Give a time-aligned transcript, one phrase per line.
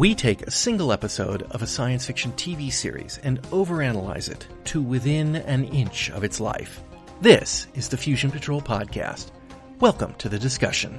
[0.00, 4.80] We take a single episode of a science fiction TV series and overanalyze it to
[4.80, 6.82] within an inch of its life.
[7.20, 9.30] This is the Fusion Patrol Podcast.
[9.78, 10.98] Welcome to the discussion.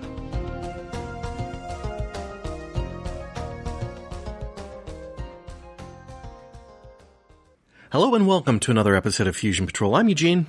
[7.92, 9.96] Hello and welcome to another episode of Fusion Patrol.
[9.96, 10.46] I'm Eugene.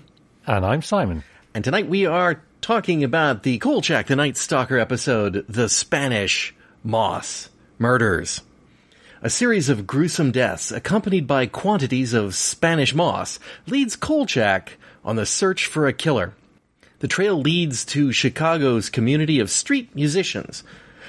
[0.47, 1.25] And I'm Simon.
[1.55, 7.49] And tonight we are talking about the Kolchak the Night Stalker episode, The Spanish Moss
[7.79, 8.43] Murders.
[9.23, 15.27] A series of gruesome deaths accompanied by quantities of Spanish moss leads Kolchak on the
[15.27, 16.35] search for a killer.
[16.99, 20.65] The trail leads to Chicago's community of street musicians,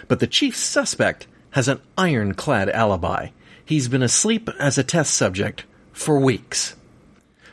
[0.07, 3.29] but the chief suspect has an ironclad alibi.
[3.65, 6.75] He's been asleep as a test subject for weeks.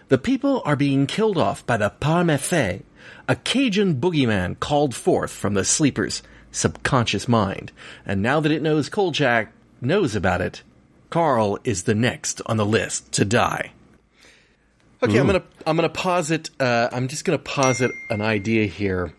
[0.09, 2.83] The people are being killed off by the Père Malfait,
[3.29, 7.73] a Cajun boogeyman called forth from the sleeper's subconscious mind.
[8.06, 10.62] And now that it knows Kolchak knows about it,
[11.10, 13.73] Carl is the next on the list to die.
[15.02, 15.21] Okay, Ooh.
[15.21, 16.51] I'm gonna I'm gonna posit.
[16.60, 19.15] Uh, I'm just gonna posit an idea here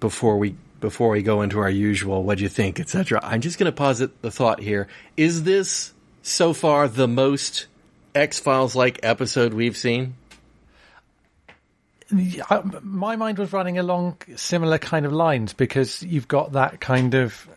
[0.00, 3.20] before we before we go into our usual what do you think, etc.
[3.22, 4.86] I'm just gonna posit the thought here.
[5.16, 7.66] Is this so far the most
[8.14, 10.14] X Files like episode we've seen?
[12.82, 17.48] My mind was running along similar kind of lines because you've got that kind of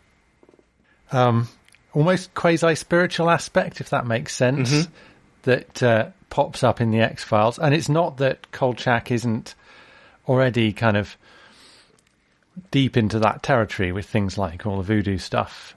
[1.12, 1.48] um,
[1.92, 4.92] almost quasi spiritual aspect, if that makes sense, mm-hmm.
[5.42, 7.58] that uh, pops up in the X Files.
[7.58, 9.54] And it's not that Kolchak isn't
[10.26, 11.16] already kind of
[12.70, 15.76] deep into that territory with things like all the voodoo stuff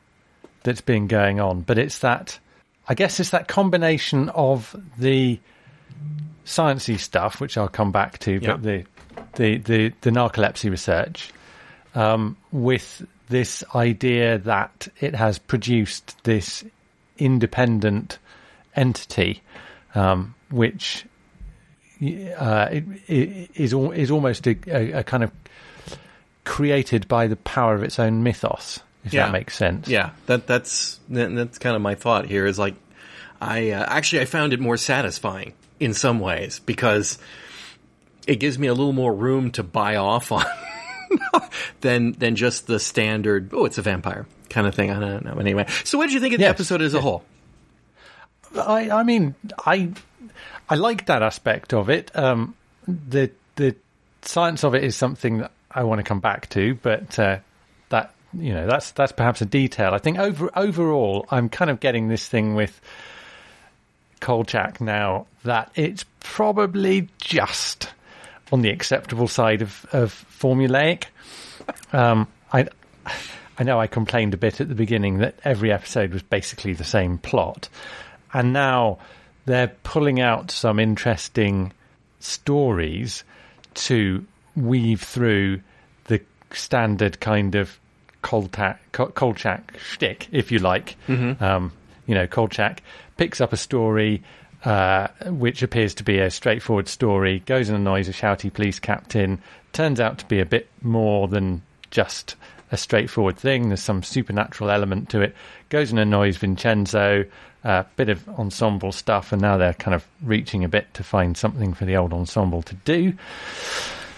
[0.63, 2.39] that's been going on, but it's that
[2.87, 5.39] I guess it's that combination of the
[6.45, 8.85] sciencey stuff, which I'll come back to, but the,
[9.35, 11.31] the, the, the narcolepsy research,
[11.95, 16.63] um, with this idea that it has produced this
[17.17, 18.19] independent
[18.75, 19.41] entity,
[19.95, 21.05] um, which
[22.01, 25.31] uh, it, it is is almost a, a, a, kind of
[26.43, 28.79] created by the power of its own mythos.
[29.03, 29.25] If yeah.
[29.25, 29.87] that makes sense.
[29.87, 32.45] Yeah, that that's that's kind of my thought here.
[32.45, 32.75] Is like,
[33.39, 37.17] I uh, actually I found it more satisfying in some ways because
[38.27, 40.45] it gives me a little more room to buy off on
[41.81, 44.91] than than just the standard oh it's a vampire kind of thing.
[44.91, 45.37] I don't know.
[45.39, 46.51] Anyway, so what did you think of the yes.
[46.51, 47.23] episode as a whole?
[48.55, 49.33] I I mean
[49.65, 49.91] I
[50.69, 52.15] I like that aspect of it.
[52.15, 52.55] Um,
[52.87, 53.75] the the
[54.21, 57.39] science of it is something that I want to come back to, but uh,
[57.89, 59.93] that you know that's that's perhaps a detail.
[59.93, 62.79] I think over overall, I'm kind of getting this thing with
[64.21, 67.89] Kolchak now that it's probably just
[68.51, 71.05] on the acceptable side of, of formulaic.
[71.91, 72.67] Um, I
[73.57, 76.83] I know I complained a bit at the beginning that every episode was basically the
[76.83, 77.67] same plot,
[78.33, 78.99] and now
[79.45, 81.73] they're pulling out some interesting
[82.19, 83.23] stories
[83.73, 85.61] to weave through
[86.05, 86.21] the
[86.51, 87.79] standard kind of
[88.21, 90.95] Kolchak, Kolchak shtick, if you like.
[91.07, 91.43] Mm-hmm.
[91.43, 91.71] Um,
[92.11, 92.83] you know, Kolchak
[93.15, 94.21] picks up a story
[94.65, 99.41] uh, which appears to be a straightforward story, goes and annoys a shouty police captain,
[99.71, 102.35] turns out to be a bit more than just
[102.69, 103.69] a straightforward thing.
[103.69, 105.33] There's some supernatural element to it.
[105.69, 107.23] Goes and annoys Vincenzo,
[107.63, 111.05] a uh, bit of ensemble stuff, and now they're kind of reaching a bit to
[111.05, 113.13] find something for the old ensemble to do.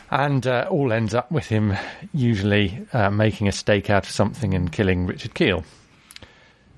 [0.10, 1.76] And uh, all ends up with him
[2.12, 5.64] usually uh, making a stake out of something and killing Richard Kiel.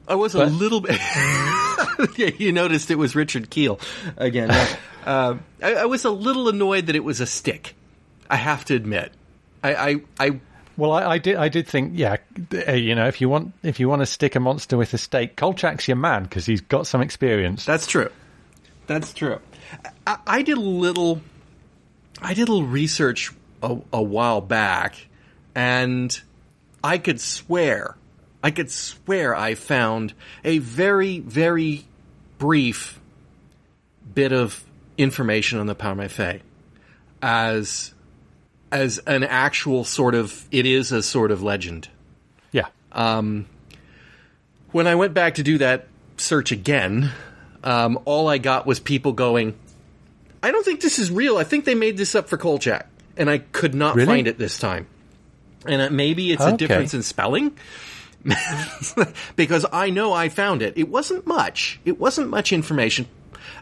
[0.07, 0.99] I was but, a little bit.
[2.39, 3.79] you noticed it was Richard Kiel
[4.17, 4.51] again.
[5.05, 7.75] uh, I, I, was a little annoyed that it was a stick.
[8.29, 9.11] I have to admit.
[9.63, 10.39] I, I, I
[10.77, 11.35] well, I, I, did.
[11.37, 12.17] I did think, yeah,
[12.73, 15.35] you know, if you want, if you want to stick a monster with a stake,
[15.37, 17.65] Kolchak's your man because he's got some experience.
[17.65, 18.11] That's true.
[18.87, 19.39] That's true.
[20.05, 21.21] I, I did a little.
[22.21, 23.31] I did a little research
[23.63, 25.07] a, a while back,
[25.53, 26.19] and
[26.83, 27.95] I could swear
[28.45, 30.13] I could swear I found
[30.43, 31.83] a very, very
[32.37, 32.99] brief
[34.13, 34.63] bit of
[34.99, 36.41] information on the Père Malfait
[37.23, 37.95] as
[38.71, 41.89] as an actual sort of it is a sort of legend.
[42.51, 42.67] Yeah.
[42.91, 43.47] Um,
[44.71, 45.87] when I went back to do that
[46.17, 47.13] search again,
[47.63, 49.55] um, all I got was people going,
[50.43, 51.37] "I don't think this is real.
[51.37, 52.85] I think they made this up for Kolchak,"
[53.17, 54.05] and I could not really?
[54.05, 54.85] find it this time.
[55.65, 56.53] And uh, maybe it's okay.
[56.53, 57.57] a difference in spelling.
[59.35, 60.73] because I know I found it.
[60.77, 61.79] It wasn't much.
[61.85, 63.07] It wasn't much information.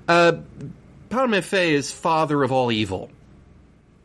[0.08, 0.34] Uh,
[1.10, 3.10] Père Malfait is father of all evil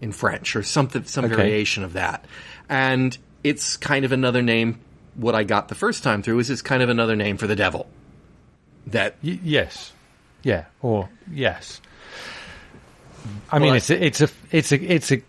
[0.01, 1.35] in French, or something, some okay.
[1.35, 2.25] variation of that.
[2.69, 4.81] And it's kind of another name.
[5.15, 7.57] What I got the first time through is it's kind of another name for the
[7.57, 7.89] devil.
[8.89, 9.93] that Y- yes,
[10.43, 11.81] yeah, or yes.
[13.51, 15.23] I mean, it's a, it's a it's a it's a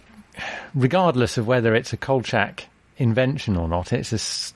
[0.75, 2.65] regardless of whether it's a Kolchak
[2.97, 4.53] invention or not, it's a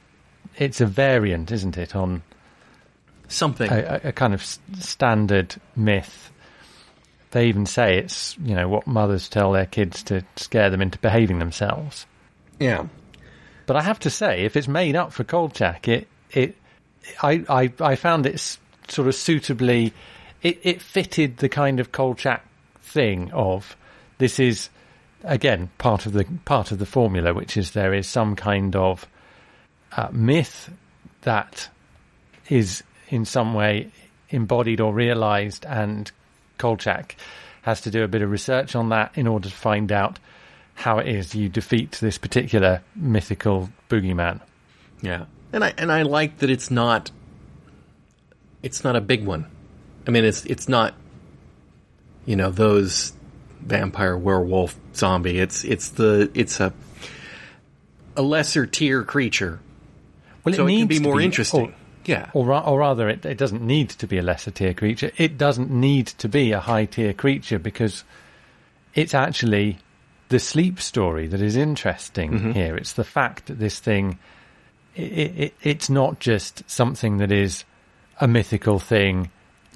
[0.58, 2.22] it's a variant, isn't it, on
[3.28, 4.44] something a, a- kind of
[4.80, 6.32] standard myth.
[7.32, 11.00] They even say it's you know what mothers tell their kids to scare them into
[11.00, 12.06] behaving themselves.
[12.60, 12.86] yeah
[13.66, 16.56] But I have to say, if it's made up for Kolchak, it it
[17.22, 18.40] I I, I found it
[18.88, 19.94] sort of suitably.
[20.44, 22.46] It, it fitted the kind of Kolchak
[22.82, 23.76] thing of
[24.20, 24.70] this is
[25.24, 29.08] again part of the part of the formula, which is there is some kind of
[29.96, 30.70] uh, myth
[31.22, 31.70] that
[32.50, 33.92] is in some way
[34.30, 36.12] embodied or realized, and
[36.58, 37.16] Kolchak
[37.62, 40.20] has to do a bit of research on that in order to find out
[40.76, 44.42] how it is you defeat this particular mythical boogeyman.
[45.02, 47.12] Yeah, and I and I like that it's not.
[48.62, 49.46] It's not a big one.
[50.08, 50.94] I mean, it's it's not.
[52.26, 53.12] You know those
[53.62, 55.40] vampire, werewolf, zombie.
[55.40, 56.74] It's it's the it's a
[58.16, 59.60] a lesser tier creature,
[60.44, 61.68] Well, so it can needs be more interesting.
[61.68, 61.74] Or,
[62.06, 65.12] yeah, or, ra- or rather, it, it doesn't need to be a lesser tier creature.
[65.18, 68.04] It doesn't need to be a high tier creature because
[68.94, 69.78] it's actually
[70.30, 72.52] the sleep story that is interesting mm-hmm.
[72.52, 72.76] here.
[72.76, 74.20] It's the fact that this thing,
[74.96, 77.64] it, it, it's not just something that is
[78.20, 79.30] a mythical thing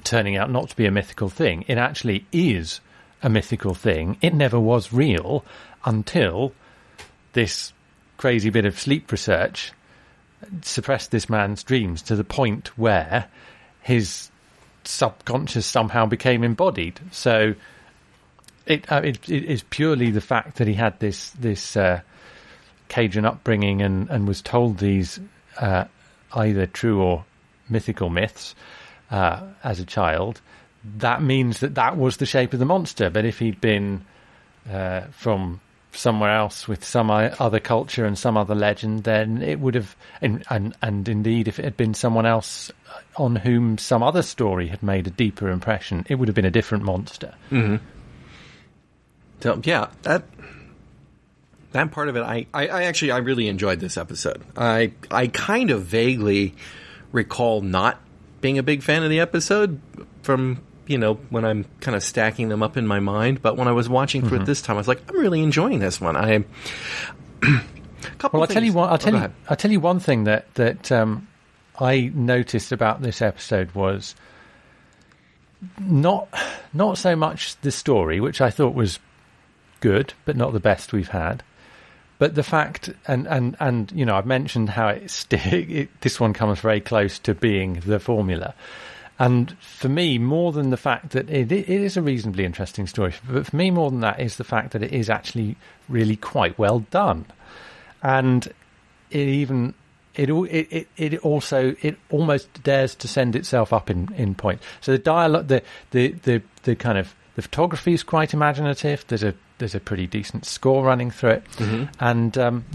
[0.04, 1.64] turning out not to be a mythical thing.
[1.68, 2.82] It actually is
[3.24, 4.18] a mythical thing.
[4.22, 5.44] It never was real
[5.86, 6.54] until
[7.34, 7.74] this
[8.18, 9.72] crazy bit of sleep research
[10.62, 13.28] suppressed this man's dreams to the point where
[13.82, 14.32] his
[14.84, 17.00] subconscious somehow became embodied.
[17.12, 17.56] So
[18.66, 22.02] it uh, it, it is purely the fact that he had this this uh,
[22.90, 25.20] Cajun upbringing and and was told these
[25.60, 25.86] uh,
[26.34, 27.26] either true or
[27.70, 28.56] mythical myths
[29.12, 30.42] uh, as a child.
[30.98, 33.10] That means that that was the shape of the monster.
[33.10, 34.06] But if he'd been
[34.72, 35.60] uh, from
[35.98, 40.44] somewhere else with some other culture and some other legend, then it would have, and,
[40.50, 44.68] and and indeed, if it had been someone else uh, on whom some other story
[44.68, 47.34] had made a deeper impression, it would have been a different monster.
[47.52, 47.84] Mm-hmm.
[49.42, 50.24] So yeah, that
[51.72, 54.44] that part of it, I, I, I actually I really enjoyed this episode.
[54.56, 56.56] I I kind of vaguely
[57.12, 58.00] recall not
[58.42, 59.80] being a big fan of the episode
[60.22, 63.68] from you know when I'm kind of stacking them up in my mind, but when
[63.68, 64.30] I was watching Mm-hmm.
[64.36, 66.16] for it this time, I was like, I'm really enjoying this one.
[66.16, 66.44] I
[68.18, 68.40] couple.
[68.40, 68.90] Well, I'll tell you one.
[68.90, 69.32] I'll Oh, tell go you.
[69.50, 71.28] I'll tell you one thing that that um,
[71.80, 74.16] I noticed about this episode was
[75.80, 76.28] not
[76.74, 79.00] not so much the story, which I thought was
[79.80, 81.44] good, but not the best we've had.
[82.20, 86.34] But the fact, and and and you know, I've mentioned how it, it this one
[86.34, 88.54] comes very close to being the formula.
[89.20, 93.14] And for me, more than the fact that it, it is a reasonably interesting story,
[93.28, 95.56] but for me, more than that is the fact that it is actually
[95.90, 97.26] really quite well done
[98.02, 98.48] and
[99.10, 99.74] it even
[100.16, 104.62] it it it, also it almost dares to send itself up in, in point.
[104.82, 105.62] So the dialogue, the,
[105.92, 109.06] the the the kind of the photography is quite imaginative.
[109.08, 111.44] There's a there's a pretty decent score running through it,
[112.00, 112.66] and um,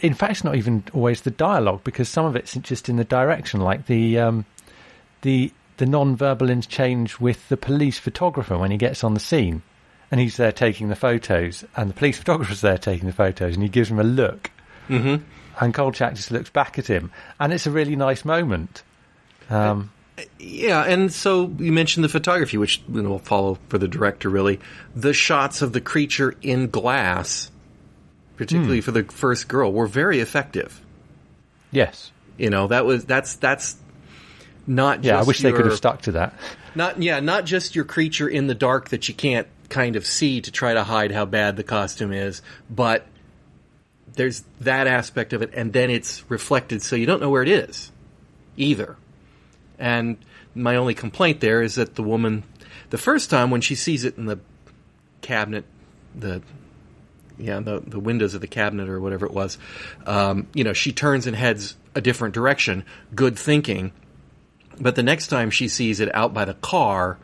[0.00, 3.04] in fact, it's not even always the dialogue because some of it's just in the
[3.04, 4.44] direction, like the um,
[5.22, 9.62] the the non-verbal interchange with the police photographer when he gets on the scene
[10.10, 13.62] and he's there taking the photos and the police photographer's there taking the photos and
[13.62, 14.50] he gives him a look
[14.88, 15.22] Mhm.
[15.60, 18.82] and Kolchak just looks back at him and it's a really nice moment
[19.48, 19.90] um,
[20.38, 24.28] Yeah, and so you mentioned the photography, which you know, will follow for the director.
[24.28, 24.60] Really,
[24.94, 27.50] the shots of the creature in glass,
[28.36, 30.80] particularly for the first girl, were very effective.
[31.72, 33.76] yes You know, that was that's that's
[34.66, 35.04] not.
[35.04, 36.34] yeah I wish they could have stuck to that
[36.74, 40.40] Not yeah, not just your creature in the dark that you can't kind of see
[40.40, 43.06] to try to hide how bad the costume is, but
[44.14, 47.48] there's that aspect of it, and then it's reflected so you don't know where it
[47.48, 47.90] is
[48.56, 48.96] either.
[49.78, 50.18] And
[50.54, 52.42] my only complaint there is that the woman,
[52.90, 54.38] the first time when she sees it in the
[55.22, 55.64] cabinet,
[56.14, 56.42] the
[57.38, 59.58] yeah, the the windows of the cabinet or whatever it was,
[60.06, 62.84] um, you know, she turns and heads a different direction.
[63.14, 63.92] Good thinking.
[64.80, 67.18] But the next time she sees it out by the car,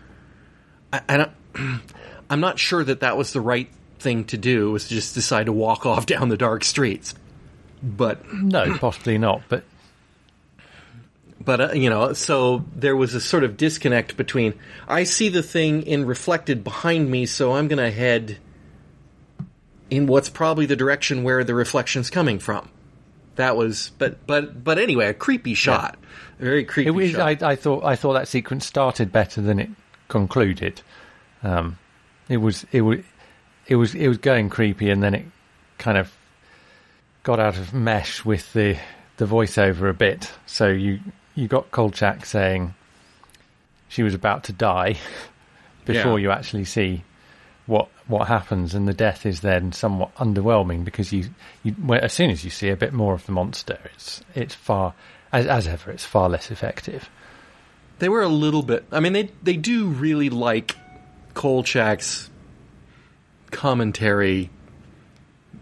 [0.93, 1.33] I, I don't,
[2.31, 4.73] I'm not sure that that was the right thing to do.
[4.73, 7.15] Was to just decide to walk off down the dark streets.
[7.83, 9.65] But no possibly not but
[11.47, 14.55] but uh, you know, so there was a sort of disconnect between
[14.89, 18.39] I see the thing in reflected behind me, so I'm going to head
[19.89, 22.69] in what's probably the direction where the reflection's coming from.
[23.37, 25.97] That was, but but but anyway, a creepy shot,
[26.41, 27.43] a very creepy It was, shot.
[27.43, 29.71] I, I thought I thought that sequence started better than it
[30.09, 30.81] concluded.
[31.43, 31.79] Um,
[32.29, 33.01] it was it was
[33.69, 35.25] it was it was going creepy, and then it
[35.79, 36.13] kind of
[37.23, 38.77] got out of mesh with the
[39.19, 40.31] the voiceover a bit.
[40.47, 41.01] So you
[41.35, 42.75] you got Kolchak saying
[43.89, 44.97] she was about to die
[45.85, 46.25] before Yeah.
[46.25, 47.03] you actually see
[47.67, 51.31] what what happens, and the death is then somewhat underwhelming because you
[51.63, 54.55] you well, as soon as you see a bit more of the monster, it's it's
[54.55, 54.95] far
[55.33, 57.09] as as ever it's far less effective.
[57.99, 58.85] they were a little bit.
[58.93, 60.77] I mean, they they do really like
[61.35, 62.31] Kolchak's
[63.51, 64.51] commentary,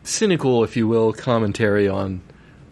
[0.03, 2.21] cynical, if you will, commentary on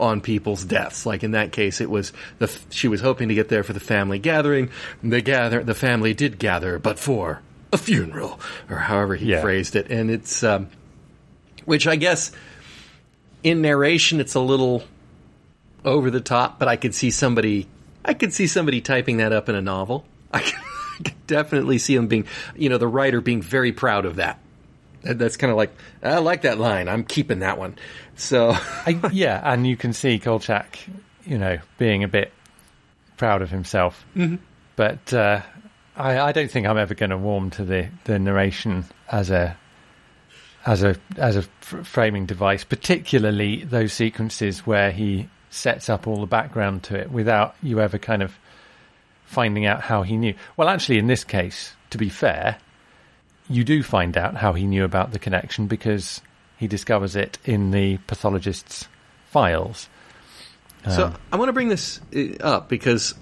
[0.01, 1.07] on people's deaths.
[1.07, 3.81] Like in that case, it was the she was hoping to get there for the
[3.81, 4.71] family gathering.
[5.03, 7.41] The gather the family did gather, but for
[7.75, 8.39] a funeral,
[8.71, 9.41] or however he Yeah.
[9.41, 9.91] phrased it.
[9.91, 10.69] And it's um,
[11.65, 12.33] which I guess
[13.43, 14.85] in narration, it's a little
[15.85, 17.67] over the top, but I could see somebody,
[18.05, 20.05] I could see somebody typing that up in a novel.
[20.33, 22.27] I could, I could definitely see them being,
[22.57, 24.39] you know, the writer being very proud of that.
[25.03, 26.89] That- That's kind of like, I like that line.
[26.89, 27.77] I'm keeping that one.
[28.15, 30.79] So, I, yeah, and you can see Kolchak,
[31.25, 32.33] you know, being a bit
[33.17, 34.05] proud of himself.
[34.17, 34.37] Mm-hmm.
[34.77, 35.41] But uh,
[35.97, 39.57] I, I don't think I'm ever going to warm to the, the narration as a
[40.65, 46.27] as a as a framing device, particularly those sequences where he sets up all the
[46.27, 48.39] background to it without you ever kind of
[49.27, 50.35] finding out how he knew.
[50.57, 52.59] Well, actually, in this case, to be fair,
[53.49, 56.21] you do find out how he knew about the connection because
[56.59, 58.89] he discovers it in the pathologist's
[59.31, 59.89] files.
[60.89, 63.15] so Um, I want to bring this uh, up because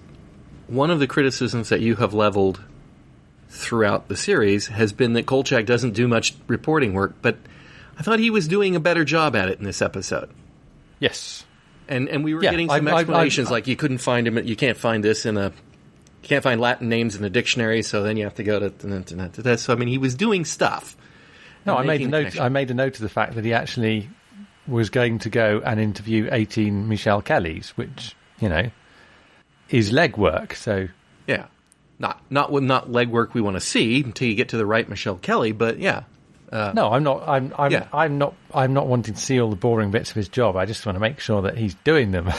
[0.71, 2.61] one of the criticisms that you have leveled
[3.49, 7.37] throughout the series has been that Kolchak doesn't do much reporting work, but
[7.99, 10.31] I thought he was doing a better job at it in this episode.
[11.01, 11.45] yes,
[11.89, 14.27] And and we were Yeah, getting some I- I- I- explanations like you couldn't find
[14.29, 14.39] him.
[14.47, 15.47] You can't find this in a.
[16.23, 18.69] You can't find Latin names in a dictionary, so then you have to go to,
[19.43, 19.63] this.
[19.63, 20.97] So I mean, he was doing stuff.
[21.67, 22.19] no, I made a note.
[22.19, 22.41] connections.
[22.41, 24.09] I made a note of the fact that he actually
[24.69, 28.71] was going to go and interview 18 Michelle Kellys, which you know
[29.71, 30.55] is legwork.
[30.55, 30.89] So
[31.27, 31.47] Yeah,
[31.99, 35.17] not not not legwork we want to see until you get to the right Michelle
[35.17, 35.53] Kelly.
[35.53, 36.05] But yeah,
[36.53, 37.29] no, I'm not.
[37.29, 37.55] I'm.
[37.57, 37.73] I'm.
[37.73, 37.87] Yeah.
[37.93, 38.35] I'm not.
[38.53, 40.57] I'm not wanting to see all the boring bits of his job.
[40.57, 42.31] I just want to make sure that he's doing them.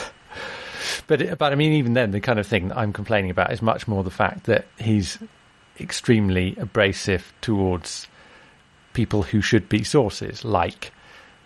[1.06, 3.62] but but I mean, even then, the kind of thing that I'm complaining about is
[3.62, 5.18] much more the fact that he's
[5.80, 8.06] extremely abrasive towards
[8.92, 10.92] people who should be sources, like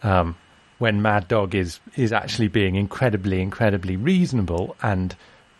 [0.02, 0.36] um,
[0.78, 5.14] when Mad Dog is is actually being incredibly, incredibly reasonable and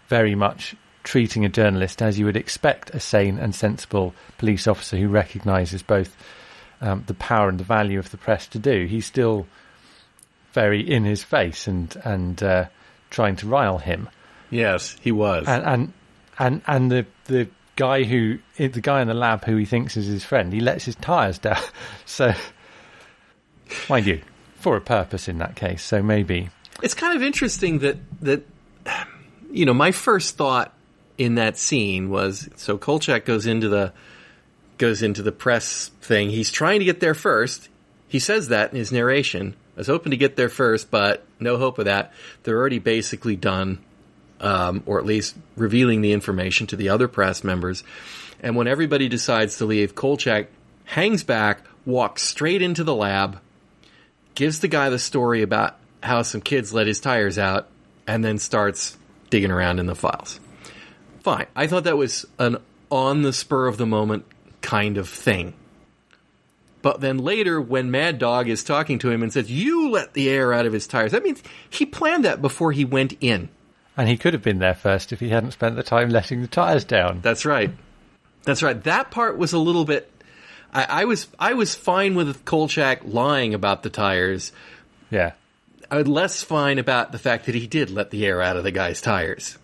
[0.09, 4.97] very much treating a journalist as you would expect a sane and sensible police officer
[4.97, 6.17] who recognises both
[6.81, 8.87] um, the power and the value of the press to do.
[8.87, 9.47] He's still
[10.53, 12.67] very in his face and and uh,
[13.11, 14.09] trying to rile him
[14.51, 15.47] yes, he was.
[15.47, 15.93] and and
[16.39, 20.07] and and the the guy who the guy in the lab who he thinks is
[20.07, 21.61] his friend, he lets his tires down.
[22.07, 22.33] So,
[23.89, 24.23] mind you,
[24.57, 25.83] for a purpose in that case.
[25.83, 26.51] So maybe
[26.83, 28.43] it's kind of interesting that that
[29.57, 30.73] you know my first thought
[31.17, 33.93] in that scene was so Kolchak goes into the
[34.79, 36.29] goes into the press thing.
[36.29, 37.69] He's trying to get there first.
[38.09, 39.55] He says that in his narration.
[39.75, 42.13] I was hoping to get there first, but no hope of that.
[42.43, 43.79] They're already basically done,
[44.41, 47.83] um, or at least revealing the information to the other press members.
[48.43, 50.49] And when everybody decides to leave, Kolchak
[50.85, 53.41] hangs back, walks straight into the lab,
[54.35, 57.69] gives the guy the story about how some kids let his tires out,
[58.07, 58.97] and then starts
[59.31, 60.41] digging around in the files.
[61.21, 61.47] Fine.
[61.57, 62.59] I thought that was an
[62.91, 64.25] on the spur of the moment
[64.63, 65.55] kind of thing.
[66.83, 70.29] But then later, when Mad Dog is talking to him and says, You let the
[70.29, 73.49] air out of his tires, that means he planned that before he went in.
[73.97, 76.47] and he could have been there first if he hadn't spent the time letting the
[76.49, 77.21] tires down.
[77.23, 77.73] That's right.
[78.45, 78.81] That's right.
[78.85, 80.09] That part was a little bit.
[80.73, 84.53] I, I was I was fine with Kolchak lying about the tires.
[85.11, 85.33] Yeah,
[85.91, 88.71] I less fine about the fact that he did let the air out of the
[88.73, 89.59] guy's tires,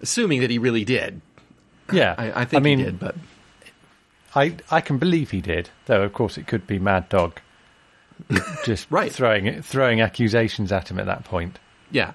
[0.00, 1.20] assuming that he really did.
[1.92, 2.14] yeah.
[2.16, 3.14] I, I think mean, he did, but
[4.34, 6.02] I I can believe he did, though.
[6.02, 7.40] Of course, it could be Mad Dog
[8.64, 9.12] just Right.
[9.12, 11.58] throwing throwing accusations at him at that point.
[11.90, 12.12] yeah.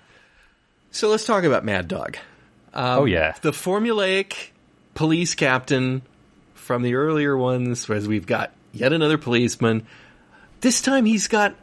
[0.89, 2.17] So let's talk about Mad Dog.
[2.73, 4.51] Um, oh yeah, the formulaic
[4.95, 6.01] police captain
[6.55, 9.85] from the earlier ones, as we've got yet another policeman.
[10.61, 11.55] This time he's got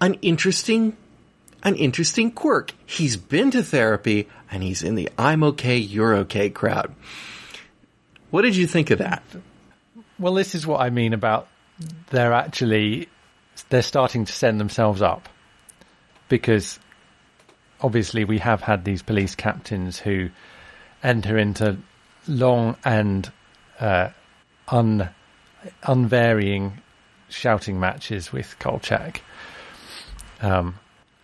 [0.00, 0.96] an interesting,
[1.62, 2.72] an interesting quirk.
[2.86, 6.94] He's been to therapy and he's in the "I'm okay, you're okay" crowd.
[8.30, 9.22] What did you think of that?
[10.18, 11.48] Well, this is what I mean about
[12.10, 13.08] they're actually
[13.68, 15.28] they're starting to send themselves up
[16.28, 16.78] because
[17.80, 20.30] obviously we have had these police captains who
[21.02, 21.76] enter into
[22.28, 23.30] long and
[23.80, 24.10] uh,
[24.68, 25.08] un,
[25.82, 26.72] unvarying
[27.28, 29.22] shouting matches with Kolchak.
[30.40, 30.78] Um,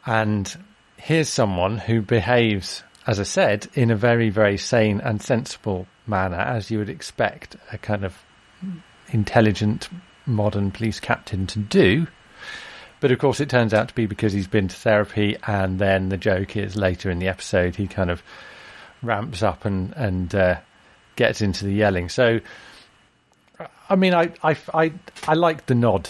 [0.04, 0.56] and
[0.96, 6.36] here's someone who behaves, as I said, in a very, very sane and sensible manner,
[6.36, 8.16] as you would expect a kind of
[9.08, 9.88] intelligent
[10.26, 12.06] modern police captain to do.
[13.00, 16.08] But of course, it turns out to be because he's been to therapy, and then
[16.08, 18.22] the joke is later in the episode he kind of
[19.02, 20.56] ramps up and and uh,
[21.14, 22.08] gets into the yelling.
[22.08, 22.40] So,
[23.88, 24.92] I mean, I I I,
[25.28, 26.08] I like the nod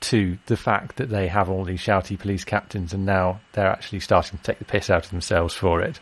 [0.00, 4.00] to the fact that they have all these shouty police captains, and now they're actually
[4.00, 6.00] starting to take the piss out of themselves for it.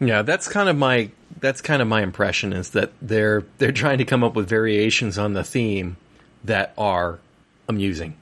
[0.00, 3.98] Yeah, that's kind of my that's kind of my impression is that they're they're trying
[3.98, 5.96] to come up with variations on the theme
[6.44, 7.18] that are
[7.68, 8.16] amusing.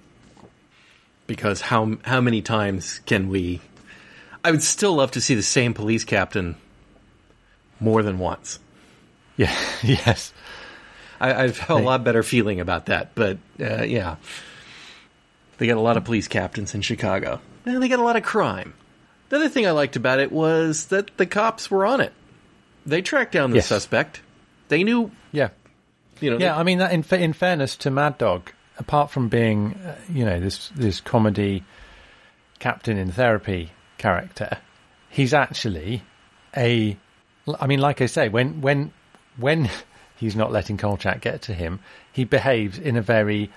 [1.26, 3.61] Because how how many times can we
[4.46, 6.54] I would still love to see the same police captain
[7.80, 8.61] more than once.
[9.37, 10.32] Yeah, yes.
[11.20, 14.16] I, I've had a lot better feeling about that, but uh, yeah.
[15.58, 17.40] They got a lot of police captains in Chicago.
[17.64, 18.75] And they got a lot of crime.
[19.30, 22.12] The other thing I liked about it was that the cops were on it.
[22.85, 23.66] They tracked down the Yes.
[23.66, 24.20] suspect.
[24.68, 25.49] They knew, Yeah,
[26.20, 26.56] you know, yeah.
[26.56, 30.38] I mean, that in in fairness to Mad Dog, apart from being, uh, you know,
[30.38, 31.64] this this comedy
[32.58, 34.58] captain in therapy character,
[35.08, 36.02] he's actually
[36.56, 36.96] a.
[37.61, 38.92] I mean, like I say, when when
[39.37, 39.70] when
[40.16, 41.80] he's not letting Kolchak get to him,
[42.12, 43.50] he behaves in a very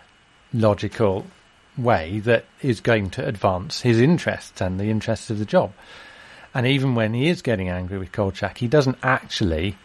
[0.53, 1.25] logical
[1.77, 5.71] way that is going to advance his interests and the interests of the job.
[6.53, 9.77] And even when he is getting angry with Kolchak, he doesn't actually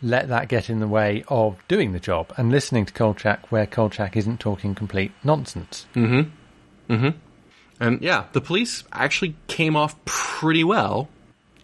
[0.00, 3.66] let that get in the way of doing the job and listening to Kolchak where
[3.66, 5.86] Kolchak isn't talking complete nonsense.
[5.94, 6.30] Mhm.
[6.88, 7.14] Mhm.
[7.80, 11.08] And yeah, the police actually came off pretty well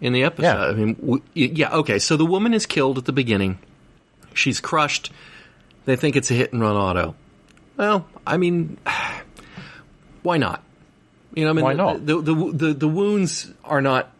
[0.01, 0.43] in the episode.
[0.47, 0.67] Yeah.
[0.67, 1.99] I mean, w- y- yeah, okay.
[2.01, 3.59] So the woman is killed at the beginning.
[4.35, 5.11] She's crushed.
[5.85, 7.15] They think it's a hit and run auto.
[7.77, 8.79] Well, I mean,
[10.23, 10.63] why not?
[11.35, 12.07] You know, I mean, Why the- not?
[12.07, 14.11] The, the the the wounds are not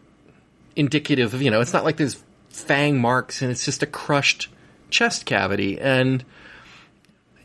[0.75, 1.61] indicative of you know.
[1.61, 4.49] It's not like there's fang marks and it's just a crushed
[4.89, 5.79] chest cavity.
[5.79, 6.23] And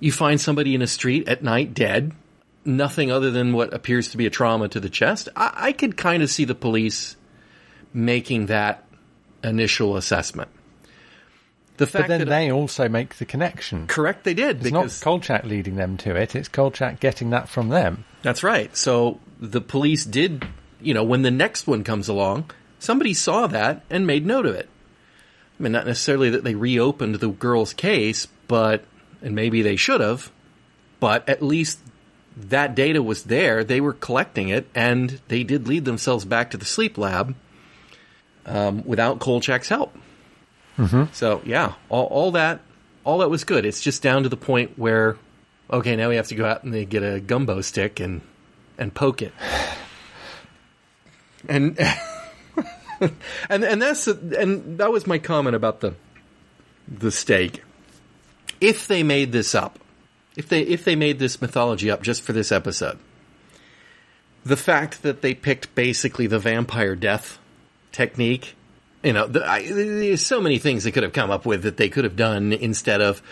[0.01, 2.13] you find somebody in a street at night dead
[2.65, 5.97] nothing other than what appears to be a trauma to the chest, I, I could
[5.97, 7.17] kind of see the police
[7.93, 8.85] making that
[9.43, 10.51] initial assessment.
[11.81, 13.87] The But then they also make the connection.
[13.87, 17.71] correct they did It's not Kolchak leading them to it, it's Kolchak getting that from
[17.71, 18.05] them.
[18.23, 18.77] that's right.
[18.77, 20.47] So the police did,
[20.83, 24.55] you know, when the next one comes along, somebody saw that and made note of
[24.55, 24.69] it.
[25.59, 28.85] I mean, not necessarily that they reopened the girl's case, but
[29.23, 30.31] and maybe they should have,
[31.01, 31.79] but at least
[32.37, 33.65] that data was there.
[33.65, 37.35] They were collecting it, and they did lead themselves back to the sleep lab
[38.47, 39.95] um, without Kolchak's help.
[40.81, 41.13] Mm-hmm.
[41.13, 42.61] So yeah, all, all that,
[43.05, 43.67] all that was good.
[43.67, 45.19] It's just down to the point where,
[45.71, 48.23] okay, now we have to go out and they get a gumbo stick and
[48.79, 49.35] and poke it,
[51.47, 51.79] and
[53.51, 55.95] and and that's and that was my comment about the
[56.89, 57.63] the steak.
[58.59, 59.79] If they made this up,
[60.35, 62.99] if they if they made this mythology up just for this episode,
[64.45, 67.39] the fact that they picked basically the vampire death
[67.93, 68.55] technique,
[69.03, 71.77] you know, the, I, there's so many things they could have come up with that
[71.77, 73.23] they could have done instead of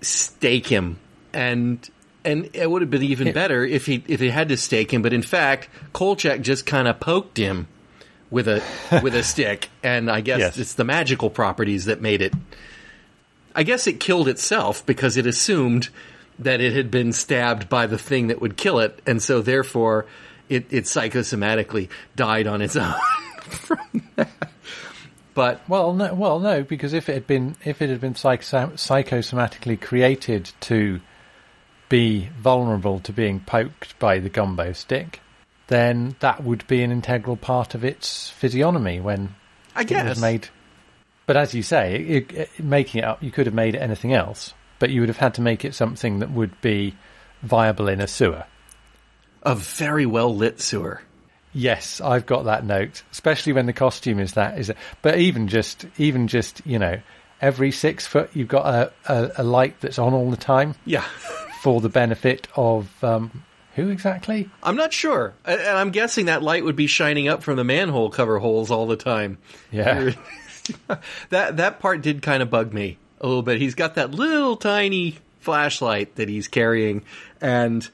[0.00, 0.98] stake him
[1.32, 1.88] and.
[2.26, 5.02] And it would have been even better if he if he had to stake him,
[5.02, 7.68] but in fact, Kolchak just kind of poked him
[8.30, 8.62] with a
[9.02, 10.56] with a stick, and I guess Yes.
[10.56, 12.32] it's the magical properties that made it
[13.54, 15.90] I guess it killed itself because it assumed
[16.38, 20.06] that it had been stabbed by the thing that would kill it, and so therefore
[20.48, 22.94] it, it psychosomatically died on its own.
[23.42, 23.78] from
[24.16, 24.30] that.
[25.34, 28.70] But Well, no, well, no, because if it had been if it had been psycho-
[28.70, 31.00] psychosomatically created to
[31.88, 35.20] be vulnerable to being poked by the gumbo stick,
[35.66, 39.34] then that would be an integral part of its physiognomy when
[39.74, 40.48] I it was made.
[41.26, 44.12] But as you say, it, it, making it up, you could have made it anything
[44.12, 46.94] else, but you would have had to make it something that would be
[47.42, 48.44] viable in a sewer.
[49.42, 51.02] a very well lit sewer.
[51.54, 54.58] Yes, I've got that note, especially when the costume is that.
[54.58, 54.76] Is it?
[55.02, 57.00] But even just, even just, you know,
[57.40, 61.02] every six foot, you've got a, a, a light that's on all the time Yeah.
[61.62, 63.44] for the benefit of um,
[63.76, 64.50] who exactly?
[64.62, 65.32] I'm not sure.
[65.44, 68.86] And I'm guessing that light would be shining up from the manhole cover holes all
[68.86, 69.38] the time.
[69.72, 70.10] Yeah,
[71.30, 73.60] that that part did kind of bug me a little bit.
[73.60, 77.02] He's got that little tiny flashlight that he's carrying,
[77.40, 77.88] and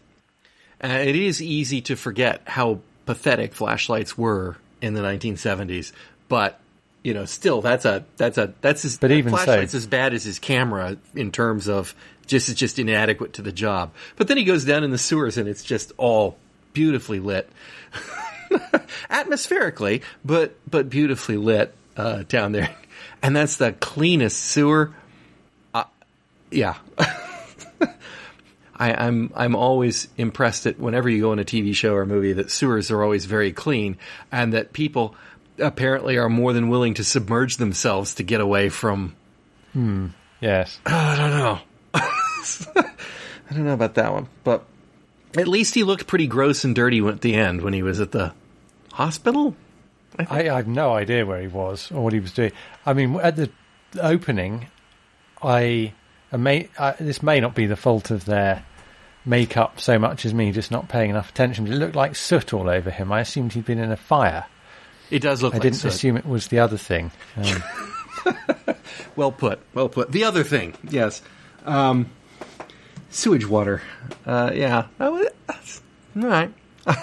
[0.82, 5.92] uh, it is easy to forget how pathetic flashlights were in the 1970s,
[6.28, 6.60] but
[7.02, 8.98] you know, still that's a that's a that's his.
[8.98, 11.94] But even so- flashlight's as bad as his camera in terms of
[12.26, 13.92] just it's just inadequate to the job.
[14.16, 16.36] But then he goes down in the sewers and it's just all
[16.72, 17.50] beautifully lit,
[19.10, 22.74] atmospherically, but but beautifully lit uh, down there,
[23.22, 24.92] and that's the cleanest sewer.
[25.72, 25.84] Uh,
[26.50, 26.76] yeah.
[28.80, 32.06] I, I'm I'm always impressed that whenever you go on a TV show or a
[32.06, 33.98] movie that sewers are always very clean
[34.32, 35.14] and that people
[35.58, 39.14] apparently are more than willing to submerge themselves to get away from
[39.74, 40.06] hmm.
[40.40, 40.80] Yes.
[40.86, 41.60] I don't know.
[41.94, 44.64] I don't know about that one, but
[45.36, 48.12] at least he looked pretty gross and dirty at the end when he was at
[48.12, 48.32] the
[48.92, 49.54] hospital.
[50.18, 52.52] I, I have no idea where he was or what he was doing.
[52.86, 53.50] I mean, at the
[54.00, 54.68] opening,
[55.42, 55.92] I,
[56.32, 58.64] I may I, this may not be the fault of their
[59.24, 61.64] makeup so much as me just not paying enough attention.
[61.64, 63.12] But it looked like soot all over him.
[63.12, 64.46] I assumed he'd been in a fire.
[65.10, 65.92] It does look I like didn't soot.
[65.92, 67.10] assume it was the other thing.
[67.36, 67.62] Um,
[69.16, 69.60] Well put.
[69.74, 70.12] Well put.
[70.12, 71.20] The other thing, yes,
[71.66, 72.08] um,
[73.10, 73.82] sewage water.
[74.24, 74.86] Uh, yeah.
[74.98, 75.82] That was- that's-
[76.16, 76.52] All right.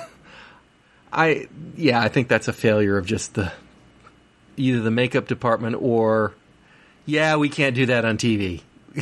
[1.14, 3.52] I yeah, I think that's a failure of just the
[4.58, 6.34] either the makeup department or
[7.06, 8.62] yeah, we can't do that on TV.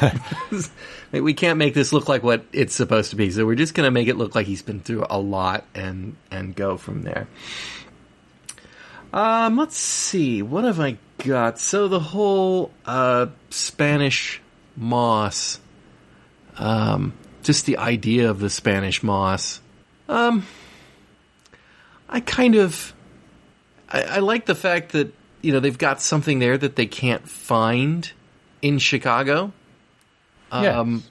[1.12, 3.30] we can't make this look like what it's supposed to be.
[3.30, 6.16] So we're just going to make it look like he's been through a lot and
[6.30, 7.28] and go from there.
[9.12, 10.42] Um, let's see.
[10.42, 11.58] What have I got?
[11.58, 14.40] So the whole uh, Spanish
[14.76, 15.58] moss,
[16.56, 19.60] um, just the idea of the Spanish moss.
[20.08, 20.46] Um,
[22.08, 22.92] I kind of,
[23.88, 27.28] I, I like the fact that you know they've got something there that they can't
[27.28, 28.10] find
[28.62, 29.52] in Chicago.
[30.52, 30.76] Yes.
[30.76, 31.02] Um,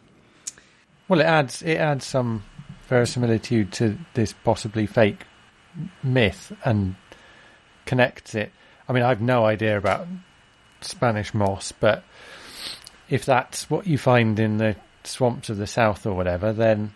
[1.07, 2.43] well, it adds it adds some
[2.87, 5.25] verisimilitude to this possibly fake
[6.03, 6.95] myth and
[7.85, 8.51] connects it.
[8.87, 10.07] I mean, I have no idea about
[10.81, 12.03] Spanish moss, but
[13.09, 16.93] if that's what you find in the swamps of the south or whatever, then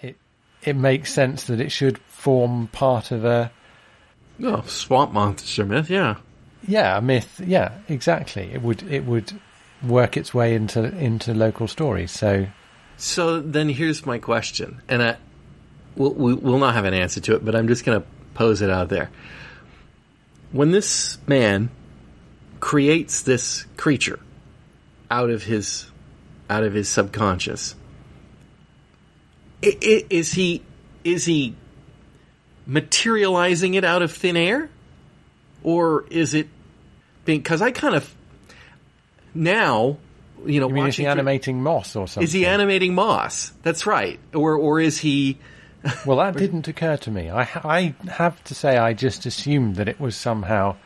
[0.00, 0.16] it
[0.62, 3.50] it makes sense that it should form part of a
[4.42, 5.90] oh, swamp monster myth.
[5.90, 6.16] Yeah.
[6.66, 7.40] yeah a myth.
[7.44, 8.50] Yeah, exactly.
[8.52, 9.32] It would it would
[9.82, 12.10] work its way into into local stories.
[12.10, 12.46] So
[12.96, 15.16] So then here's my question, and I,
[15.96, 18.62] we'll, we- we'll not have an answer to it, but I'm just going to pose
[18.62, 19.10] it out there.
[20.52, 21.70] When this man
[22.60, 24.20] creates this creature
[25.10, 25.86] out of his
[26.48, 27.74] out of his subconscious,
[29.62, 30.62] is he
[31.04, 31.54] is he
[32.66, 34.70] materializing it out of thin air,
[35.62, 36.48] or is it
[37.24, 37.40] being?
[37.40, 38.14] Because I kind of
[39.34, 39.96] now,
[40.44, 42.24] you know, you mean is he through- animating moss or something?
[42.24, 43.52] is he animating Moss?
[43.62, 44.18] That's right.
[44.34, 45.38] Or or is he?
[46.06, 47.28] Well, that didn't occur to me.
[47.28, 50.76] I, I have to say, I just assumed that it was somehow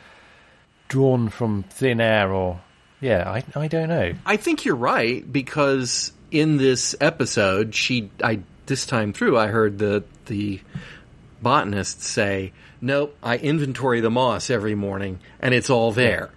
[0.88, 2.60] drawn from thin air, or
[3.02, 4.14] yeah, I I don't know.
[4.24, 9.78] I think you're right because in this episode, she I this time through I heard
[9.78, 10.60] the the
[11.42, 16.30] botanist say, "Nope, I inventory the moss every morning, and it's all there,"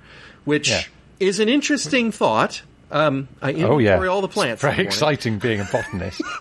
[0.44, 0.82] which Yeah.
[1.20, 2.62] Is an interesting thought.
[2.92, 4.64] Um, I inventory Oh yeah, all the plants.
[4.64, 6.22] It's very exciting being a botanist.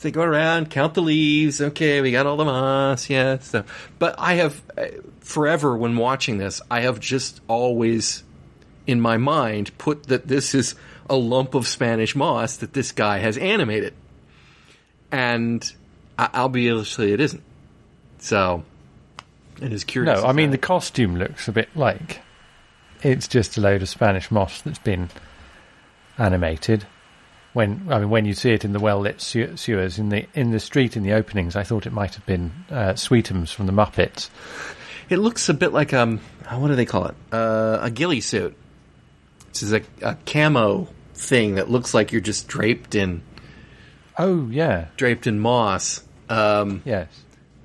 [0.00, 1.60] They go around, count the leaves.
[1.60, 3.08] Okay, we got all the moss.
[3.08, 3.38] Yeah.
[3.38, 3.64] So,
[3.98, 4.84] but I have uh,
[5.20, 8.22] forever when watching this, I have just always
[8.86, 10.74] in my mind put that this is
[11.08, 13.94] a lump of Spanish moss that this guy has animated,
[15.10, 15.72] and
[16.18, 17.42] I- obviously it isn't.
[18.18, 18.64] So,
[19.60, 20.20] it is curious.
[20.20, 22.20] no, I mean the costume looks a bit like
[23.06, 25.08] it's just a load of Spanish moss that's been
[26.18, 26.86] animated.
[27.52, 30.50] When I mean when you see it in the well lit sewers in the in
[30.50, 33.72] the street in the openings, I thought it might have been uh, Sweetums from the
[33.72, 34.28] Muppets.
[35.08, 37.14] it looks a bit like um, what do they call it?
[37.32, 38.54] Uh, a ghillie suit.
[39.52, 43.22] This is a, a camo thing that looks like you're just draped in
[44.18, 46.02] Oh yeah, draped in moss.
[46.28, 47.08] Um, yes.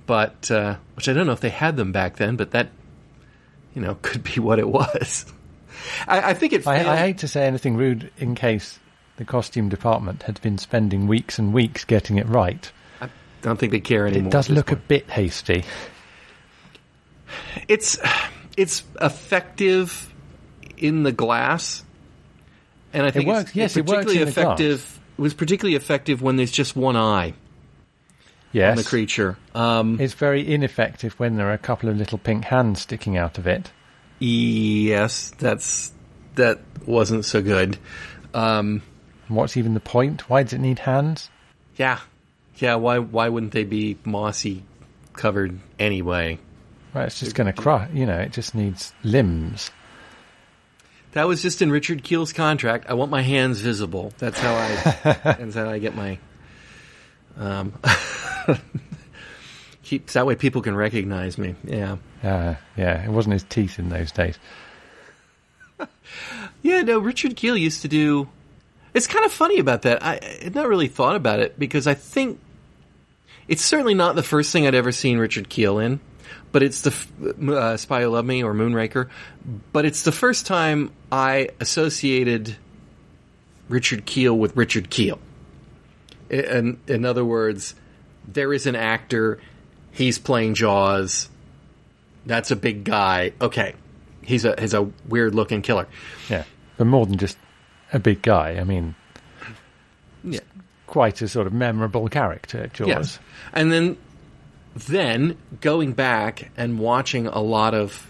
[0.05, 2.69] but uh, which I don't know if they had them back then, but that
[3.73, 5.25] you know could be what it was.
[6.07, 6.67] I, I think it.
[6.67, 8.79] I, I hate to say anything rude in case
[9.17, 12.71] the costume department had been spending weeks and weeks getting it right.
[13.01, 13.09] I
[13.41, 14.27] don't think they care anymore.
[14.27, 15.63] It does look a bit hasty.
[17.67, 17.97] It's
[18.57, 20.13] it's effective
[20.77, 21.83] in the glass,
[22.93, 24.59] and I think it's- works- yes, it works particularly in the glass.
[24.59, 24.99] effective.
[25.17, 27.33] It was particularly effective when there's just one eye
[28.53, 28.71] Yes.
[28.71, 29.37] on the creature.
[29.55, 33.37] Um, It's very ineffective when there are a couple of little pink hands sticking out
[33.37, 33.71] of it.
[34.19, 35.91] yes, that's
[36.35, 37.77] that wasn't so good.
[38.33, 38.81] Um,
[39.27, 40.29] what's even the point?
[40.29, 41.29] Why does it need hands?
[41.75, 41.99] Yeah,
[42.57, 44.63] Yeah, why why wouldn't they be mossy
[45.13, 46.37] covered anyway?
[46.93, 47.87] Right, it's just going to cry.
[47.93, 49.71] You know, it just needs limbs.
[51.13, 52.85] That was just in Richard Kiel's contract.
[52.89, 54.13] I want my hands visible.
[54.17, 54.75] That's how I.
[55.23, 56.19] that's how I get my.
[57.37, 57.73] Um,
[59.83, 61.55] keeps that way people can recognize me.
[61.63, 61.97] Yeah.
[62.23, 64.37] Uh, yeah, it wasn't his teeth in those days.
[66.61, 68.29] Yeah, no, Richard Kiel used to do.
[68.93, 70.03] It's kind of funny about that.
[70.03, 72.39] I had not really thought about it because I think
[73.47, 75.99] it's certainly not the first thing I'd ever seen Richard Kiel in,
[76.51, 79.09] but it's the uh, Spy Who Loved Me or Moonraker.
[79.73, 82.55] But it's the first time I associated
[83.67, 85.19] Richard Kiel with Richard Kiel.
[86.31, 87.75] In, in other words,
[88.27, 89.39] there is an actor,
[89.91, 91.29] he's playing Jaws.
[92.25, 93.33] That's a big guy.
[93.41, 93.73] Okay,
[94.23, 95.87] he's a he's a weird looking killer.
[96.29, 96.45] Yeah,
[96.77, 97.37] but more than just
[97.91, 98.51] a big guy.
[98.59, 98.95] I mean,
[100.23, 100.39] Yeah.
[100.87, 102.87] quite a sort of memorable character, Jaws.
[102.87, 103.19] Yes.
[103.53, 103.97] And then
[104.75, 108.09] then going back and watching a lot of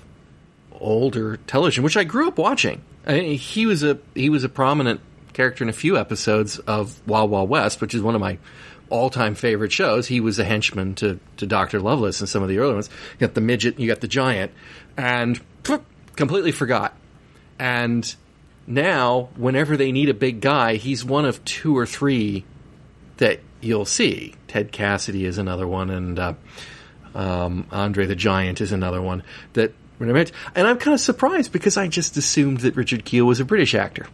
[0.74, 2.82] older television, which I grew up watching.
[3.08, 5.00] I mean, he was a he was a prominent
[5.34, 8.38] character in a few episodes of Wild Wild West, which is one of my
[8.92, 10.06] all time favorite shows.
[10.08, 12.90] He was a henchman to, to Doctor Loveless in some of the early ones.
[13.14, 14.52] You got the midget, you got the giant,
[14.96, 15.40] and
[16.16, 16.96] completely forgot.
[17.58, 18.14] And
[18.68, 22.46] now, whenever they need a big guy, he's one of two or three
[23.18, 24.36] that you'll see.
[24.48, 26.34] Ted Cassidy is another one, and uh,
[27.16, 29.74] um, Andre the Giant is another one that.
[30.00, 33.76] And I'm kind of surprised because I just assumed that Richard Kiel was a British
[33.76, 34.08] actor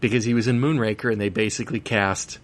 [0.00, 2.38] because he was in Moonraker, and they basically cast.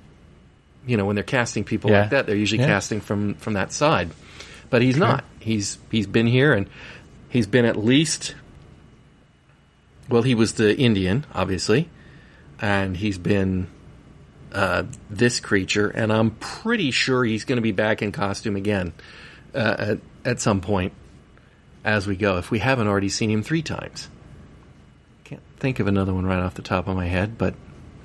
[0.86, 2.00] You know, when they're casting people Yeah.
[2.02, 2.66] like that, they're usually Yeah.
[2.68, 4.10] casting from from that side.
[4.70, 5.24] But he's not.
[5.38, 6.68] He's he's been here, and
[7.28, 8.34] he's been at least.
[10.08, 11.88] Well, he was the Indian, obviously,
[12.60, 13.68] and he's been
[14.52, 18.92] uh, this creature, and I'm pretty sure he's going to be back in costume again
[19.54, 20.92] uh, at, at some point
[21.84, 24.08] as we go, if we haven't already seen him three times.
[25.62, 27.54] Think of another one right off the top of my head, but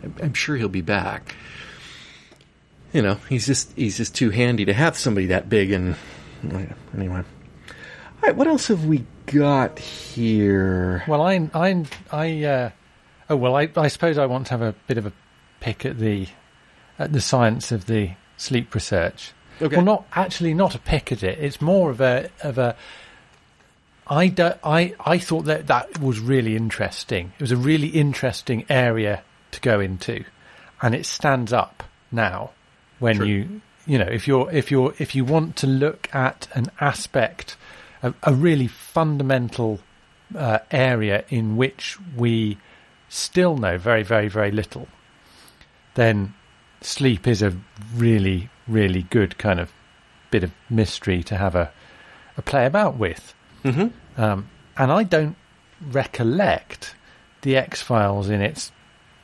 [0.03, 1.33] I'm, I'm sure he'll be back.
[2.93, 5.71] You know, he's just he's just too handy to have somebody that big.
[5.71, 5.95] And
[6.95, 7.23] anyway, all
[8.21, 11.03] right, what else have we got here?
[11.07, 12.69] Well, I, I, I, uh,
[13.31, 15.13] oh well, I, I suppose I want to have a bit of a
[15.59, 16.27] pick at the,
[16.99, 19.33] at the science of the sleep research.
[19.59, 19.77] Okay.
[19.77, 21.39] Well, not actually, not a pick at it.
[21.39, 22.75] It's more of a, of a.
[24.09, 27.33] I do, I, I thought that that was really interesting.
[27.37, 30.23] It was a really interesting area to go into,
[30.81, 32.51] and it stands up now
[32.99, 33.25] when True.
[33.25, 37.57] you, you know, if you're, if you're, if you want to look at an aspect,
[38.01, 39.79] a, a really fundamental
[40.35, 42.57] uh, area in which we
[43.09, 44.87] still know very, very, very little,
[45.95, 46.33] then
[46.81, 47.57] sleep is a
[47.95, 49.71] really, really good kind of
[50.31, 51.71] bit of mystery to have a,
[52.37, 53.33] a play about with.
[53.63, 54.21] Mm-hmm.
[54.21, 55.35] Um, and I don't
[55.91, 56.95] recollect
[57.41, 58.71] the X Files in its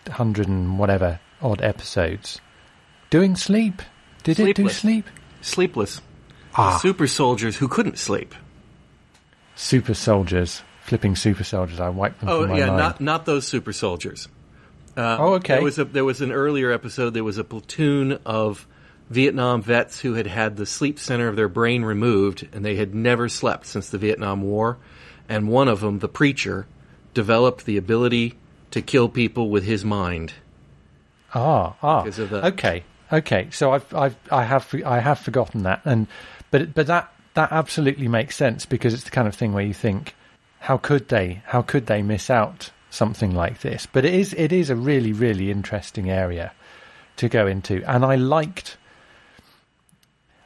[0.10, 2.40] hundred and whatever odd episodes
[3.10, 3.82] doing sleep.
[4.24, 4.78] Did it do Sleepless.
[4.78, 5.06] sleep?
[5.42, 6.02] Sleepless.
[6.56, 6.78] Ah.
[6.82, 8.34] Super soldiers who couldn't sleep.
[9.56, 11.80] Super soldiers, flipping super soldiers.
[11.80, 12.78] I wiped them Oh from my yeah, mind.
[12.78, 14.28] not not those super soldiers.
[14.96, 15.56] Uh, Oh, okay.
[15.56, 17.14] There was a there was an earlier episode.
[17.14, 18.66] There was a platoon of
[19.10, 22.96] Vietnam vets who had had the sleep center of their brain removed, and they had
[22.96, 24.78] never slept since the Vietnam War.
[25.30, 26.66] And one of them, the preacher,
[27.14, 28.36] developed the ability
[28.72, 30.34] to kill people with his mind.
[31.34, 32.04] Ah, ah.
[32.04, 33.48] Because of the- Okay, okay.
[33.52, 36.08] So I've, I've, I have, I have forgotten that, and
[36.52, 39.74] but, but that that absolutely makes sense because it's the kind of thing where you
[39.74, 40.16] think,
[40.60, 43.88] how could they, how could they miss out something like this?
[43.92, 46.52] But it is, it is a really, really interesting area
[47.18, 48.78] to go into, and I liked,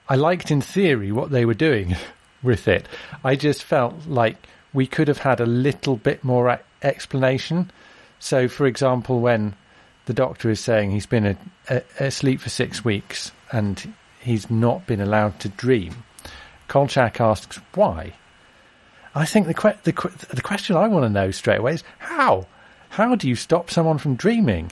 [0.09, 1.95] I liked in theory what they were doing
[2.43, 2.87] with it.
[3.23, 4.37] I just felt like
[4.73, 7.71] we could have had a little bit more explanation.
[8.19, 9.55] So, for example, when
[10.05, 11.37] the doctor is saying he's been a,
[11.69, 16.03] a, asleep for six weeks and he's not been allowed to dream,
[16.67, 18.13] Kolchak asks why.
[19.15, 21.83] I think the que- the que- the question I want to know straight away is
[21.97, 22.45] how.
[22.89, 24.71] How do you stop someone from dreaming?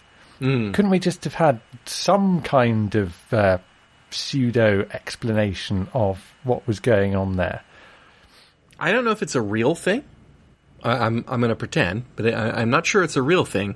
[0.73, 3.57] Couldn't we just have had some kind of uh,
[4.15, 7.63] pseudo explanation of what was going on there?
[8.79, 10.03] I don't know if it's a real thing.
[10.83, 13.75] I, I'm I'm going to pretend, but I, I'm not sure it's a real thing.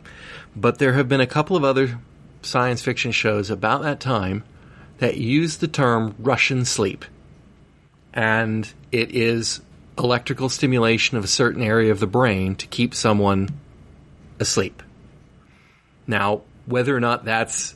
[0.56, 1.99] But there have been a couple of other
[2.41, 4.43] science fiction shows about that time
[4.99, 7.06] that use the term Russian sleep,
[8.13, 9.62] and it is
[9.97, 13.49] electrical stimulation of a certain area of the brain to keep someone
[14.39, 14.82] asleep.
[16.08, 17.75] Now, whether or not that's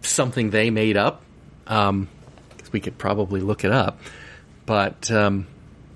[0.00, 1.22] something they made up,
[1.66, 2.08] Um,
[2.72, 3.98] we could probably look it up,
[4.66, 5.46] but um,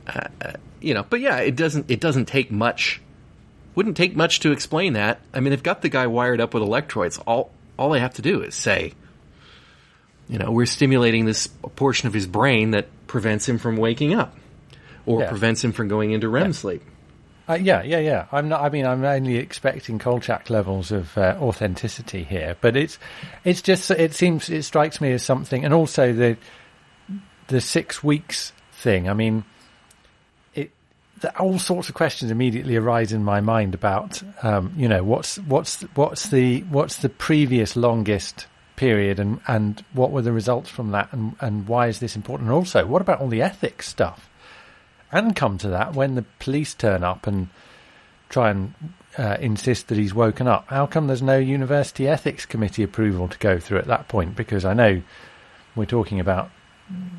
[0.07, 3.01] uh, uh, you know, but yeah, it doesn't it doesn't take much.
[3.75, 5.21] Wouldn't take much to explain that.
[5.35, 7.19] I mean, they've got the guy wired up with electrodes.
[7.27, 8.93] All all they have to do is say,
[10.29, 14.37] you know, we're stimulating this portion of his brain that prevents him from waking up,
[15.07, 15.29] or Yeah.
[15.31, 16.83] prevents him from going into REM sleep.
[17.49, 18.27] Uh, yeah, yeah, yeah.
[18.33, 18.61] I'm not.
[18.61, 22.99] I mean, I'm only expecting Kolchak levels of uh, authenticity here, but it's
[23.45, 26.37] it's just it seems it strikes me as something, and also the
[27.47, 29.09] the six weeks thing.
[29.09, 29.45] I mean,
[30.55, 30.73] it
[31.21, 35.37] the, all sorts of questions immediately arise in my mind about um, you know what's
[35.39, 40.91] what's what's the what's the previous longest period and and what were the results from
[40.91, 42.49] that and and why is this important?
[42.49, 44.29] And also, what about all the ethics stuff?
[45.13, 47.49] And come to that when the police turn up and
[48.29, 48.75] try and
[49.19, 50.67] uh, insist that he's woken up.
[50.69, 54.37] How come there's no university ethics committee approval to go through at that point?
[54.37, 55.03] Because I know
[55.75, 56.51] we're talking about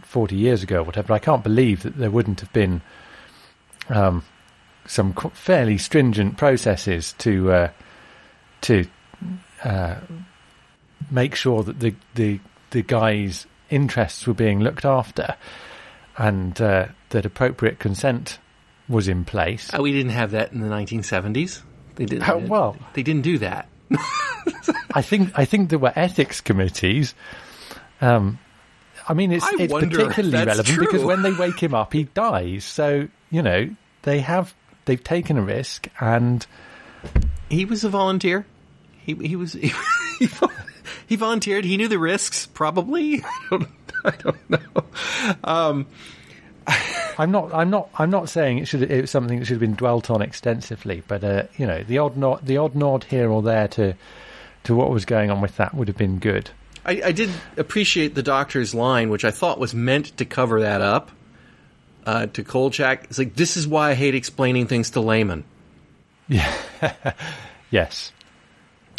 [0.04, 1.14] 40 years ago or whatever.
[1.14, 2.82] I can't believe that there wouldn't have been
[3.90, 4.24] um,
[4.86, 7.70] some fairly stringent processes to uh,
[8.62, 8.86] to
[9.64, 9.96] uh,
[11.12, 12.40] make sure that the, the
[12.72, 15.36] the guy's interests were being looked after
[16.18, 18.40] and uh, that appropriate consent
[18.90, 19.74] was in place.
[19.74, 21.62] Uh, we didn't have that in the 1970s.
[21.96, 22.28] They didn't.
[22.30, 22.78] Oh, well.
[22.94, 23.68] they didn't do that.
[24.94, 27.14] I think I think there were ethics committees.
[28.02, 28.40] Um,
[29.08, 32.66] I mean, it's I it's particularly relevant because when they wake him up, he dies.
[32.66, 33.70] So you know
[34.04, 34.54] they have
[34.86, 36.46] they've taken a risk, and
[37.50, 38.46] He was a volunteer.
[39.06, 39.72] He he was he,
[40.20, 40.30] he,
[41.08, 41.64] he volunteered.
[41.64, 42.46] He knew the risks.
[42.46, 43.24] Probably.
[43.24, 43.70] I don't.
[44.12, 44.84] I don't know.
[45.44, 45.86] Um,
[47.18, 49.62] I'm not I'm not I'm not saying it should it was something that should have
[49.62, 53.30] been dwelt on extensively, but uh, you know the odd nod the odd nod here
[53.30, 53.94] or there to
[54.64, 56.50] to what was going on with that would have been good.
[56.86, 60.82] I, I did appreciate the doctor's line, which I thought was meant to cover that
[60.82, 61.12] up.
[62.06, 65.44] Uh, to Kolchak, it's like this is why I hate explaining things to laymen.
[66.30, 66.54] Yeah.
[67.70, 68.14] Yes,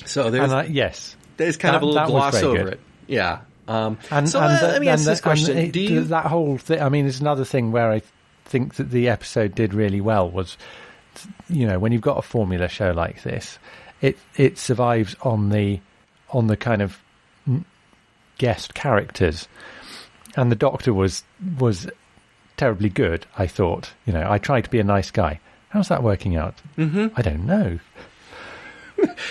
[0.04, 2.72] So there's and uh, yes, there's kind that- of a little gloss over good.
[2.74, 2.80] it.
[3.06, 3.38] Yeah.
[3.68, 6.00] Um, And, so and uh, the- let me ask the- this question: it- you?
[6.04, 6.80] that whole thing?
[6.82, 8.02] I mean, it's another thing where I
[8.46, 10.56] think that the episode did really well was,
[11.50, 13.58] you know, when you've got a formula show like this,
[14.00, 15.80] it it survives on the
[16.30, 16.98] on the kind of
[18.38, 19.48] guest characters,
[20.36, 21.24] and the Doctor was
[21.58, 21.88] was
[22.56, 23.26] terribly good.
[23.36, 25.40] I thought, you know, I tried to be a nice guy.
[25.68, 26.54] How's that working out?
[26.78, 27.08] Mm-hmm.
[27.16, 27.78] I don't know.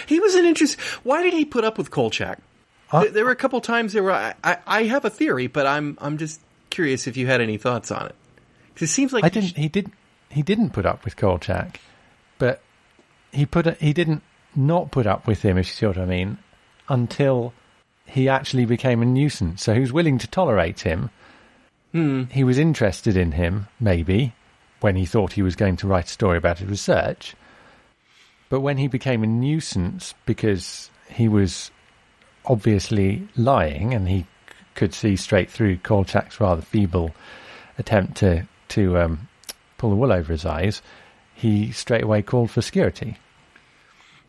[0.06, 0.80] He was an interest.
[1.04, 2.39] Why did he put up with Kolchak?
[2.91, 5.47] Uh, There- there were a couple times there where I, I, I have a theory,
[5.47, 8.15] but I'm I'm just curious if you had any thoughts on it.
[8.76, 9.58] 'Cause it seems like I didn't.
[9.58, 9.91] He did.
[10.30, 11.80] He didn't put up with Kolchak,
[12.38, 12.62] but
[13.32, 13.65] he put.
[13.82, 14.21] He didn't
[14.56, 15.58] not put up with him.
[15.58, 16.38] If you see what I mean,
[16.88, 17.54] until
[18.06, 19.63] he actually became a nuisance.
[19.63, 21.10] So he was willing to tolerate him.
[22.32, 24.34] He was interested in him, maybe,
[24.82, 27.36] when he thought he was going to write a story about his research.
[28.50, 31.71] But when he became a nuisance because he was
[32.48, 34.26] obviously lying and he
[34.76, 37.12] could see straight through Kolchak's rather feeble
[37.78, 39.28] attempt to to um,
[39.78, 40.82] pull the wool over his eyes,
[41.34, 43.18] he straight away called for security.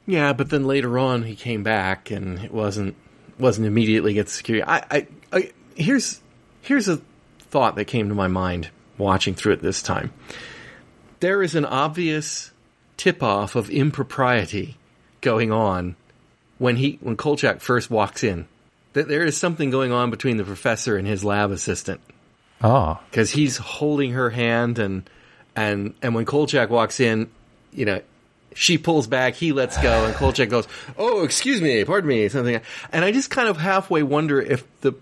[0.06, 2.96] Yeah, but then later on he came back and it wasn't
[3.38, 4.64] wasn't immediately get security.
[4.66, 6.20] I, I, I here's
[6.62, 7.00] here's a
[7.40, 10.12] thought that came to my mind watching through it this time.
[11.20, 12.52] There is an obvious
[12.96, 14.76] tip off of impropriety
[15.20, 15.96] going on
[16.58, 18.46] when he when Kolchak first walks in.
[18.94, 22.00] That there is something going on between the professor and his lab assistant
[22.60, 25.08] Ah, because he's holding her hand and
[25.54, 27.28] and and when Kolchak walks in,
[27.72, 28.00] you know,
[28.54, 30.66] she pulls back, he lets go, and Kolchak goes,
[30.96, 32.60] "Oh, excuse me, pardon me," something.
[32.92, 34.94] And I just kind of halfway wonder if the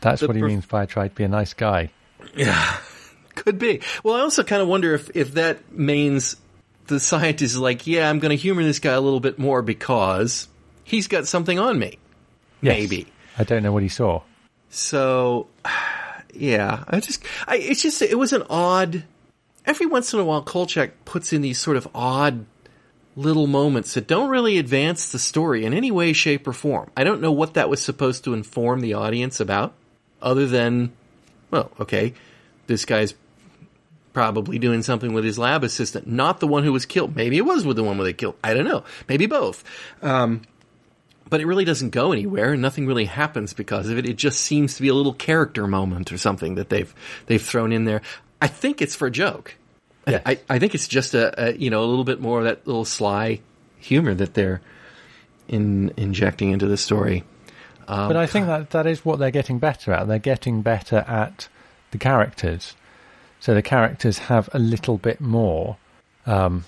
[0.00, 1.90] that's The what he prof- means by tried to be a nice guy.
[2.34, 2.76] Yeah,
[3.34, 3.80] could be.
[4.02, 6.36] Well, I also kind of wonder if if that means
[6.86, 9.60] the scientist is like, "Yeah, I'm going to humor this guy a little bit more
[9.62, 10.48] because
[10.84, 11.98] he's got something on me."
[12.60, 12.78] Yes.
[12.78, 13.06] Maybe.
[13.38, 14.22] I don't know what he saw.
[14.70, 15.48] So,
[16.34, 19.04] yeah, I just, I, it's just, it was an odd.
[19.64, 22.46] Every once in a while, Kolchak puts in these sort of odd
[23.14, 26.90] little moments that don't really advance the story in any way, shape, or form.
[26.96, 29.74] I don't know what that was supposed to inform the audience about,
[30.20, 30.92] other than,
[31.50, 32.14] well, okay,
[32.66, 33.14] this guy's
[34.12, 37.14] probably doing something with his lab assistant, not the one who was killed.
[37.14, 38.36] Maybe it was with the one who they killed.
[38.42, 38.84] I don't know.
[39.08, 39.62] Maybe both.
[40.02, 40.42] Um,
[41.32, 44.06] but it really doesn't go anywhere and nothing really happens because of it.
[44.06, 47.72] It just seems to be a little character moment or something that they've they've thrown
[47.72, 48.02] in there.
[48.42, 49.54] I think it's for a joke.
[50.06, 50.20] Yes.
[50.26, 52.66] I, I think it's just a, a you know a little bit more of that
[52.66, 53.40] little sly
[53.78, 54.60] humor that they're
[55.48, 57.24] in injecting into the story.
[58.08, 60.08] but I think that that is what they're getting better at.
[60.08, 61.48] They're getting better at
[61.92, 62.76] the characters.
[63.40, 65.78] So the characters have a little bit more
[66.26, 66.66] um,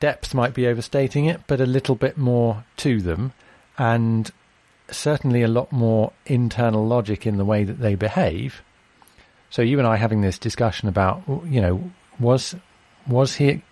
[0.00, 3.34] depth, might be overstating it, but a little bit more to them,
[3.78, 4.30] and
[4.90, 8.62] certainly a lot more internal logic in the way that they behave.
[9.50, 12.54] So you and I having this discussion about, you know, was
[13.06, 13.62] was he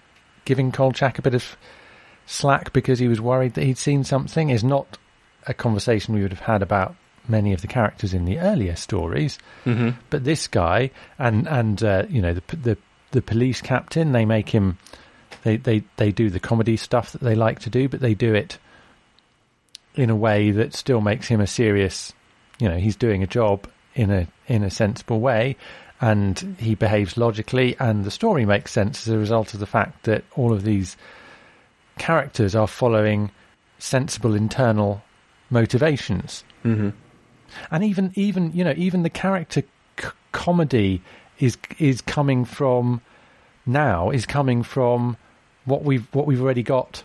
[0.44, 1.56] giving Kolchak a bit of
[2.26, 4.50] slack because he was worried that he'd seen something?
[4.50, 4.98] Is not
[5.46, 6.94] a conversation we would have had about
[7.28, 9.38] many of the characters in the earlier stories.
[9.64, 9.90] Mm-hmm.
[10.10, 12.78] But this guy and and uh, you know the the
[13.12, 14.78] the police captain, they make him.
[15.42, 18.34] They, they they do the comedy stuff that they like to do, but they do
[18.34, 18.58] it
[19.94, 22.12] in a way that still makes him a serious.
[22.58, 25.56] You know, he's doing a job in a in a sensible way,
[26.00, 30.04] and he behaves logically, and the story makes sense as a result of the fact
[30.04, 30.96] that all of these
[31.98, 33.30] characters are following
[33.78, 35.02] sensible internal
[35.50, 36.44] motivations.
[36.64, 36.90] Mm-hmm.
[37.70, 39.62] And even even you know even the character
[39.98, 41.02] c- comedy
[41.38, 43.00] is is coming from
[43.66, 45.16] now is coming from
[45.64, 47.02] what we've what we've already got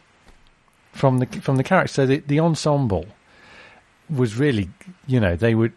[0.95, 1.93] from the from the character.
[1.93, 3.05] So the the ensemble
[4.09, 4.69] was really
[5.07, 5.73] you know they would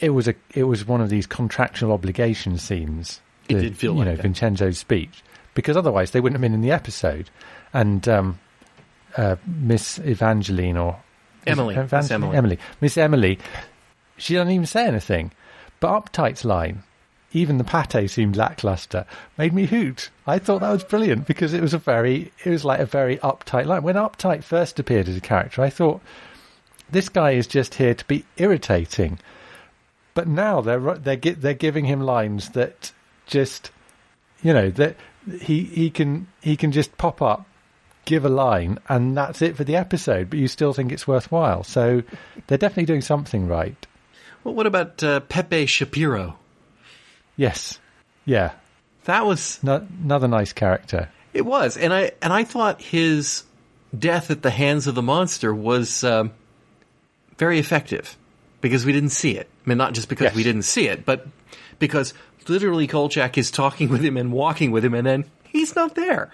[0.00, 3.20] it was a it was one of these contractual obligation scenes.
[3.48, 4.22] It did feel you like know that.
[4.22, 5.22] Vincenzo's speech
[5.54, 7.30] because otherwise they wouldn't have been in the episode.
[7.72, 8.38] And um,
[9.16, 11.00] uh, Miss Evangeline or
[11.46, 11.76] Emily.
[11.76, 12.22] Miss Evangeline?
[12.22, 12.36] Emily.
[12.36, 13.38] Emily, Miss Emily,
[14.16, 15.32] she doesn't even say anything.
[15.78, 16.82] But Updyke's line,
[17.32, 19.04] even the pate seemed lackluster,
[19.36, 20.10] made me hoot.
[20.26, 23.18] I thought that was brilliant because it was a very, it was like a very
[23.18, 23.82] uptight line.
[23.82, 26.00] When Updyke first appeared as a character, I thought
[26.90, 29.18] this guy is just here to be irritating.
[30.14, 32.92] But now they're they're they're giving him lines that
[33.26, 33.70] just,
[34.42, 34.96] you know, that
[35.40, 37.44] he he can he can just pop up,
[38.06, 40.30] give a line, and that's it for the episode.
[40.30, 41.64] But you still think it's worthwhile.
[41.64, 42.02] So
[42.46, 43.86] they're definitely doing something right.
[44.42, 46.38] Well, what about uh, Pepe Shapiro?
[47.36, 47.78] Yes,
[48.24, 48.52] yeah,
[49.04, 51.08] That was no, another nice character.
[51.34, 53.44] it was, and I and I thought his
[53.96, 56.32] death at the hands of the monster was um,
[57.38, 58.16] very effective
[58.60, 59.48] because we didn't see it.
[59.64, 60.34] I mean, not just because Yes.
[60.34, 61.26] we didn't see it, but
[61.78, 62.14] because
[62.48, 66.30] literally Kolchak is talking with him and walking with him, and then he's not there.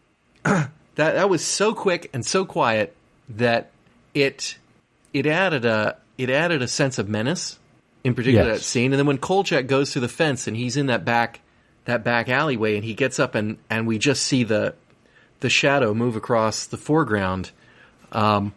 [0.44, 2.94] that that was so quick and so quiet
[3.30, 3.70] that
[4.14, 4.58] it
[5.12, 7.58] it added a it added a sense of menace
[8.06, 8.58] in particular Yes.
[8.58, 8.92] that scene.
[8.92, 11.40] And then when Kolchak goes through the fence and he's in that back
[11.86, 14.74] that back alleyway and he gets up and and we just see the
[15.40, 17.50] the shadow move across the foreground.
[18.12, 18.54] Um,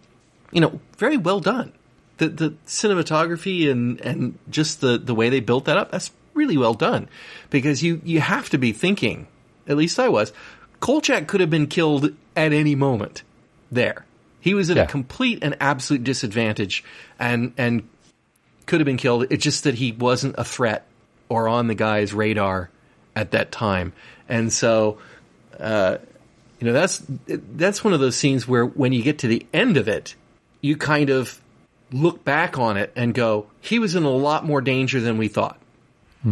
[0.51, 1.73] you know, very well done.
[2.17, 5.91] The the cinematography and and just the the way they built that up.
[5.91, 7.07] That's really well done
[7.49, 9.27] because you you have to be thinking.
[9.67, 10.33] At least I was.
[10.79, 13.23] Kolchak could have been killed at any moment.
[13.71, 14.05] There,
[14.39, 14.83] he was at Yeah.
[14.83, 16.83] a complete and absolute disadvantage,
[17.19, 17.83] and and
[18.69, 19.25] could have been killed.
[19.29, 20.85] It's just that he wasn't a threat
[21.27, 22.69] or on the guy's radar
[23.15, 23.91] at that time,
[24.29, 24.99] and so
[25.59, 25.97] uh,
[26.59, 29.75] you know that's that's one of those scenes where when you get to the end
[29.77, 30.15] of it,
[30.61, 31.41] you kind of
[31.91, 35.27] look back on it and go, he was in a lot more danger than we
[35.27, 35.59] thought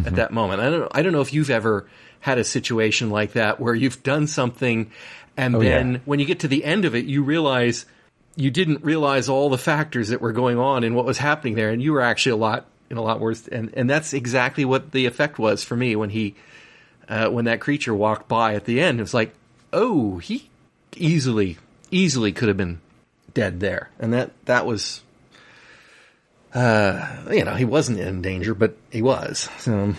[0.05, 0.61] at that moment.
[0.61, 1.88] I don't I don't know if you've ever
[2.19, 4.91] had a situation like that where you've done something
[5.35, 5.99] and Oh, then yeah.
[6.05, 7.85] when you get to the end of it, you realize
[8.38, 11.71] you didn't realize all the factors that were going on and what was happening there,
[11.71, 13.47] and you were actually a lot in a lot worse.
[13.47, 16.35] And and that's exactly what the effect was for me when he
[17.09, 18.99] uh, when that creature walked by at the end.
[18.99, 19.33] It was like,
[19.73, 20.49] oh, he
[20.95, 21.57] easily
[21.89, 22.79] easily could have been
[23.33, 25.01] dead there, and that that was.
[26.53, 29.47] Uh, you know, he wasn't in danger, but he was.
[29.59, 29.93] So,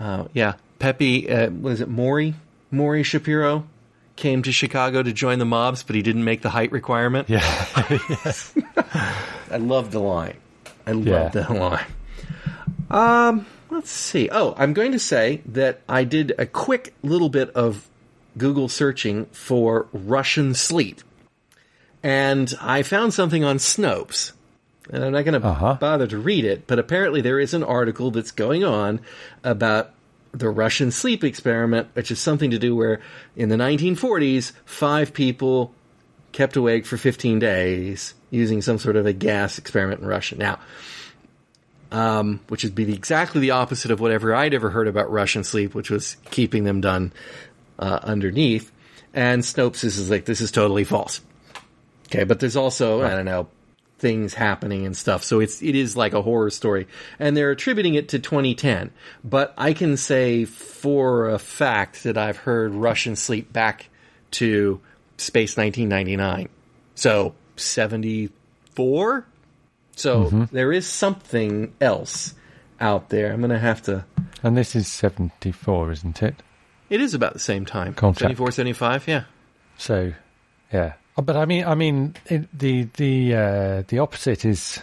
[0.00, 2.34] uh, yeah, Pepe, uh, was it Maury?
[2.72, 3.68] Maury Shapiro
[4.20, 7.28] came to Chicago to join the mobs, but he didn't make the height requirement.
[7.28, 7.40] Yeah,
[9.50, 10.36] I love the line.
[10.86, 11.42] I love Yeah.
[11.42, 11.86] the line.
[12.90, 14.28] Um, let's see.
[14.30, 17.88] Oh, I'm going to say that I did a quick little bit of
[18.38, 21.00] Google searching for Russian sleep,
[22.02, 24.32] and I found something on Snopes.
[24.92, 25.76] And I'm not going to Uh-huh.
[25.80, 29.00] bother to read it, but apparently there is an article that's going on
[29.44, 29.92] about
[30.32, 33.00] the Russian sleep experiment, which is something to do where
[33.36, 35.74] in the 1940s, five people
[36.32, 40.36] kept awake for 15 days using some sort of a gas experiment in Russia.
[40.36, 40.60] Now,
[41.90, 45.74] um, which would be exactly the opposite of whatever I'd ever heard about Russian sleep,
[45.74, 47.12] which was keeping them done
[47.78, 48.70] uh, underneath.
[49.12, 51.20] And Snopes is like, this is totally false.
[52.06, 53.48] Okay, but there's also I don't know
[54.00, 55.22] things happening and stuff.
[55.22, 56.88] So it's it is like a horror story,
[57.18, 58.90] and they're attributing it to 2010.
[59.22, 63.88] But I can say for a fact that I've heard Russian sleep back
[64.32, 64.80] to
[65.18, 66.48] Space 1999.
[66.94, 69.26] So 74.
[69.96, 70.44] So mm-hmm.
[70.50, 72.34] there is something else
[72.80, 73.32] out there.
[73.32, 74.04] I'm going to have to.
[74.42, 76.36] And this is 74, isn't it?
[76.88, 77.94] It is about the same time.
[77.94, 78.20] Kolchak.
[78.20, 79.24] 74, 75, yeah.
[79.78, 80.12] So,
[80.72, 80.94] yeah.
[81.20, 84.80] Oh, But I mean, I mean, it, the the uh, the opposite is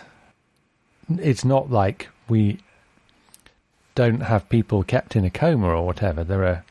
[1.17, 2.59] it's not like we
[3.95, 6.23] don't have people kept in a coma or whatever.
[6.23, 6.63] There are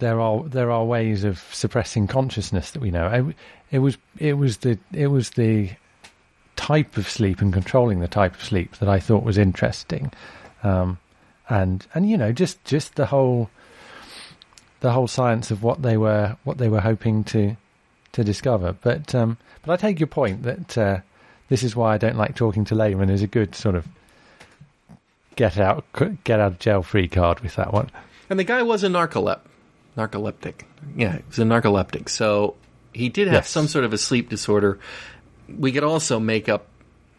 [0.00, 3.06] there are there are ways of suppressing consciousness that we know.
[3.06, 3.36] It,
[3.70, 5.70] it was it was the it was the
[6.54, 10.12] type of sleep and controlling the type of sleep that I thought was interesting,
[10.62, 10.98] um,
[11.48, 13.48] and and you know just just the whole
[14.80, 17.56] the whole science of what they were what they were hoping to
[18.12, 18.74] to discover.
[18.80, 20.98] But um, but I take your point that uh,
[21.48, 23.10] this is why I don't like talking to laymen.
[23.10, 23.86] Is a good sort of
[25.36, 25.84] get out
[26.24, 27.90] get out of jail free card with that one.
[28.30, 29.40] And the guy was a narcolep,
[29.96, 30.62] narcoleptic.
[30.96, 32.08] Yeah, he was a narcoleptic.
[32.08, 32.54] So
[32.92, 33.50] he did have Yes.
[33.50, 34.78] some sort of a sleep disorder.
[35.48, 36.66] We could also make up,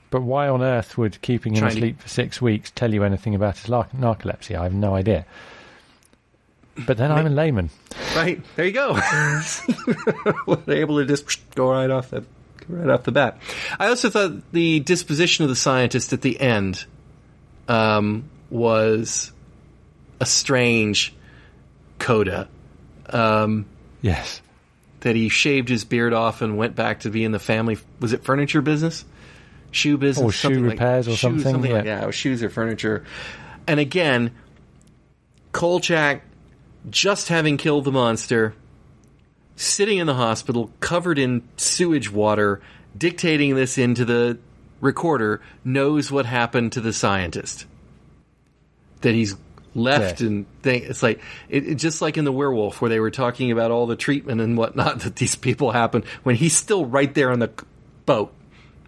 [0.10, 3.04] But why on earth would keeping him Trying to- asleep for six weeks tell you
[3.04, 4.56] anything about his narcolepsy?
[4.58, 5.26] I have no idea.
[6.76, 7.70] But then I'm a layman.
[8.16, 8.42] right?
[8.56, 8.94] There you go.
[10.66, 12.24] They're able to just go right off the
[12.68, 13.38] right off the bat.
[13.80, 16.86] I also thought the disposition of the scientist at the end
[17.68, 19.32] um, was
[20.20, 21.14] a strange
[22.00, 22.48] coda.
[23.10, 23.66] Um,
[24.02, 24.42] Yes.
[25.02, 27.78] that he shaved his beard off and went back to be in the family.
[28.00, 29.06] Was it furniture business,
[29.72, 31.98] shoe business, Or shoe something like- repairs or shoes, something, like- yeah.
[32.00, 33.04] yeah, it was shoes or furniture.
[33.68, 34.32] And again,
[35.52, 36.24] Kolchak
[36.90, 38.54] just having killed the monster,
[39.56, 42.62] sitting in the hospital covered in sewage water,
[42.98, 44.38] dictating this into the
[44.82, 47.66] recorder, knows what happened to the scientist.
[49.02, 49.36] That he's
[49.76, 50.28] left Yeah.
[50.28, 50.46] and.
[50.66, 51.20] It's like
[51.50, 54.40] it, it just like in the werewolf where they were talking about all the treatment
[54.42, 57.52] and whatnot that these people happen when he's still right there on the
[58.06, 58.34] boat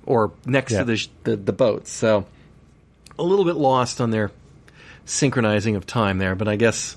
[0.05, 0.79] or next Yeah.
[0.79, 1.87] to the, the the boat.
[1.87, 2.25] So
[3.17, 4.31] a little bit lost on their
[5.05, 6.95] synchronizing of time there, but I guess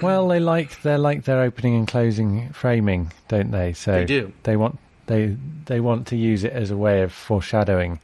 [0.00, 3.72] Well, they like they like their opening and closing framing, don't they?
[3.72, 4.32] So They do.
[4.42, 8.00] They want they they want to use it as a way of foreshadowing,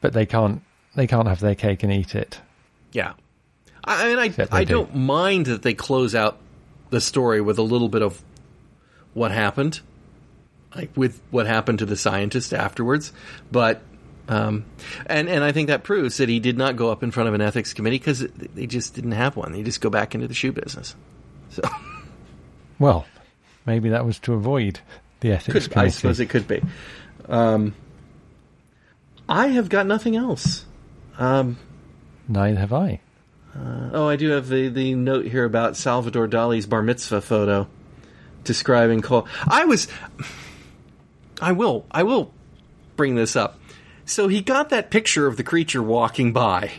[0.00, 0.62] but they can't
[0.94, 2.40] they can't have their cake and eat it.
[2.92, 3.12] Yeah.
[3.84, 4.74] I, I mean, I, Except I do.
[4.74, 6.38] don't mind that they close out
[6.90, 8.20] the story with a little bit of
[9.14, 9.80] what happened,
[10.74, 13.12] like with what happened to the scientist afterwards.
[13.50, 13.80] But,
[14.30, 14.64] um,
[15.06, 17.34] and, and I think that proves that he did not go up in front of
[17.34, 19.50] an ethics committee because they just didn't have one.
[19.52, 20.94] They just go back into the shoe business.
[21.50, 21.62] So,
[22.78, 23.06] Well,
[23.66, 24.80] maybe that was to avoid
[25.18, 25.90] the ethics could, I committee.
[25.90, 26.62] suppose it could be.
[27.28, 27.74] Um,
[29.28, 30.64] I have got nothing else.
[31.18, 31.58] Um,
[32.28, 33.00] Neither have I.
[33.92, 37.66] Oh, I do have the, the note here about Salvador Dali's bar mitzvah photo
[38.44, 39.26] describing Cole.
[39.46, 39.88] I was.
[41.42, 41.84] I will.
[41.90, 42.32] I will
[42.96, 43.58] bring this up.
[44.10, 46.72] So he got that picture of the creature walking by.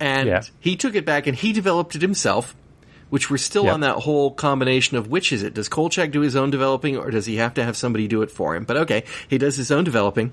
[0.00, 0.42] And Yeah.
[0.58, 2.56] he took it back and he developed it himself,
[3.10, 3.74] which we're still Yep.
[3.74, 5.54] on that whole combination of which is it?
[5.54, 8.30] Does Kolchak do his own developing or does he have to have somebody do it
[8.30, 8.64] for him?
[8.64, 10.32] But okay, he does his own developing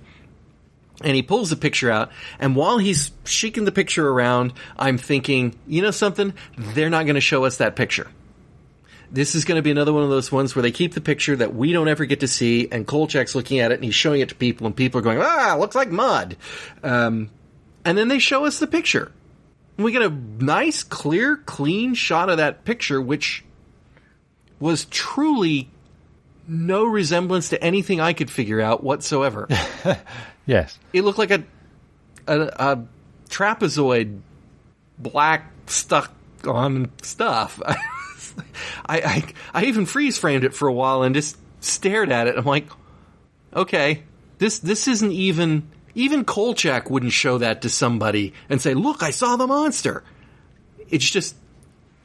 [1.04, 2.12] and he pulls the picture out.
[2.40, 6.34] And while he's shaking the picture around, I'm thinking, you know something?
[6.58, 8.08] They're not going to show us that picture.
[9.12, 11.36] This is going to be another one of those ones where they keep the picture
[11.36, 14.22] that we don't ever get to see, and Kolchak's looking at it and he's showing
[14.22, 16.38] it to people, and people are going, ah, looks like mud.
[16.82, 17.30] Um,
[17.84, 19.12] and then they show us the picture.
[19.78, 23.44] And we get a nice, clear, clean shot of that picture, which
[24.60, 25.70] was truly
[26.48, 29.48] no resemblance to anything I could figure out whatsoever
[30.46, 30.78] Yes.
[30.92, 31.44] it looked like a
[32.28, 32.86] a, a
[33.30, 34.20] trapezoid
[34.98, 36.12] black stuck
[36.46, 37.62] on stuff.
[38.86, 42.38] I, I I even freeze framed it for a while and just stared at it.
[42.38, 42.68] I'm like,
[43.54, 44.04] okay,
[44.38, 49.12] this this isn't even even Kolchak wouldn't show that to somebody and say, look, I
[49.12, 50.04] saw the monster.
[50.90, 51.36] It's just,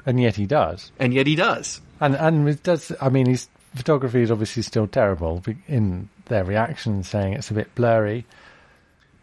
[0.04, 0.90] And yet he does.
[0.98, 1.80] and yet he does.
[2.00, 2.92] And and it does.
[3.00, 7.74] I mean, his photography is obviously still terrible in their reactions, saying it's a bit
[7.74, 8.24] blurry.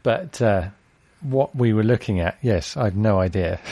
[0.04, 0.70] But uh,
[1.22, 3.60] what we were looking at, yes, I had no idea.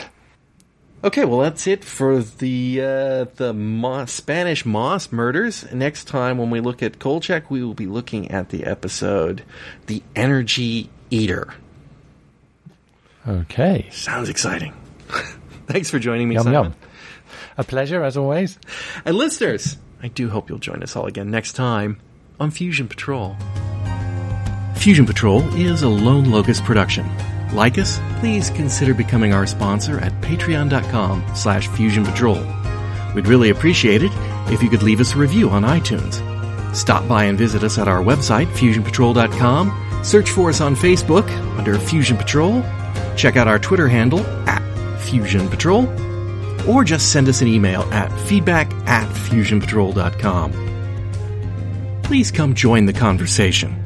[1.04, 5.72] Okay, well that's it for the uh, the Moss, Spanish Moss murders.
[5.74, 9.44] Next time when we look at Kolchak, we will be looking at the episode
[9.88, 11.54] "The Energy Eater."
[13.28, 14.74] Okay, Sounds exciting.
[15.68, 16.64] Thanks for joining me, yum Simon.
[16.64, 16.76] yum.
[17.58, 18.58] A pleasure as always.
[19.06, 22.00] And listeners, I do hope you'll join us all again next time
[22.40, 23.36] on Fusion Patrol.
[24.76, 27.06] Fusion Patrol is a Lone Locust production.
[27.54, 32.44] Like us, please consider becoming our sponsor at patreon.com slash fusion patrol.
[33.14, 34.12] We'd really appreciate it
[34.48, 36.22] if you could leave us a review on iTunes.
[36.76, 39.70] Stop by and visit us at our website, fusionpatrol.com,
[40.04, 42.64] Search for us on Facebook under Fusion Patrol.
[43.16, 44.62] Check out our Twitter handle at
[45.02, 45.88] Fusion Patrol.
[46.70, 50.52] Or just send us an email at feedback at fusionpatrol.com.
[52.04, 53.81] Please come join the conversation.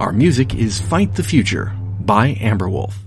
[0.00, 3.03] Our music is Fight the Future by Amberwolf.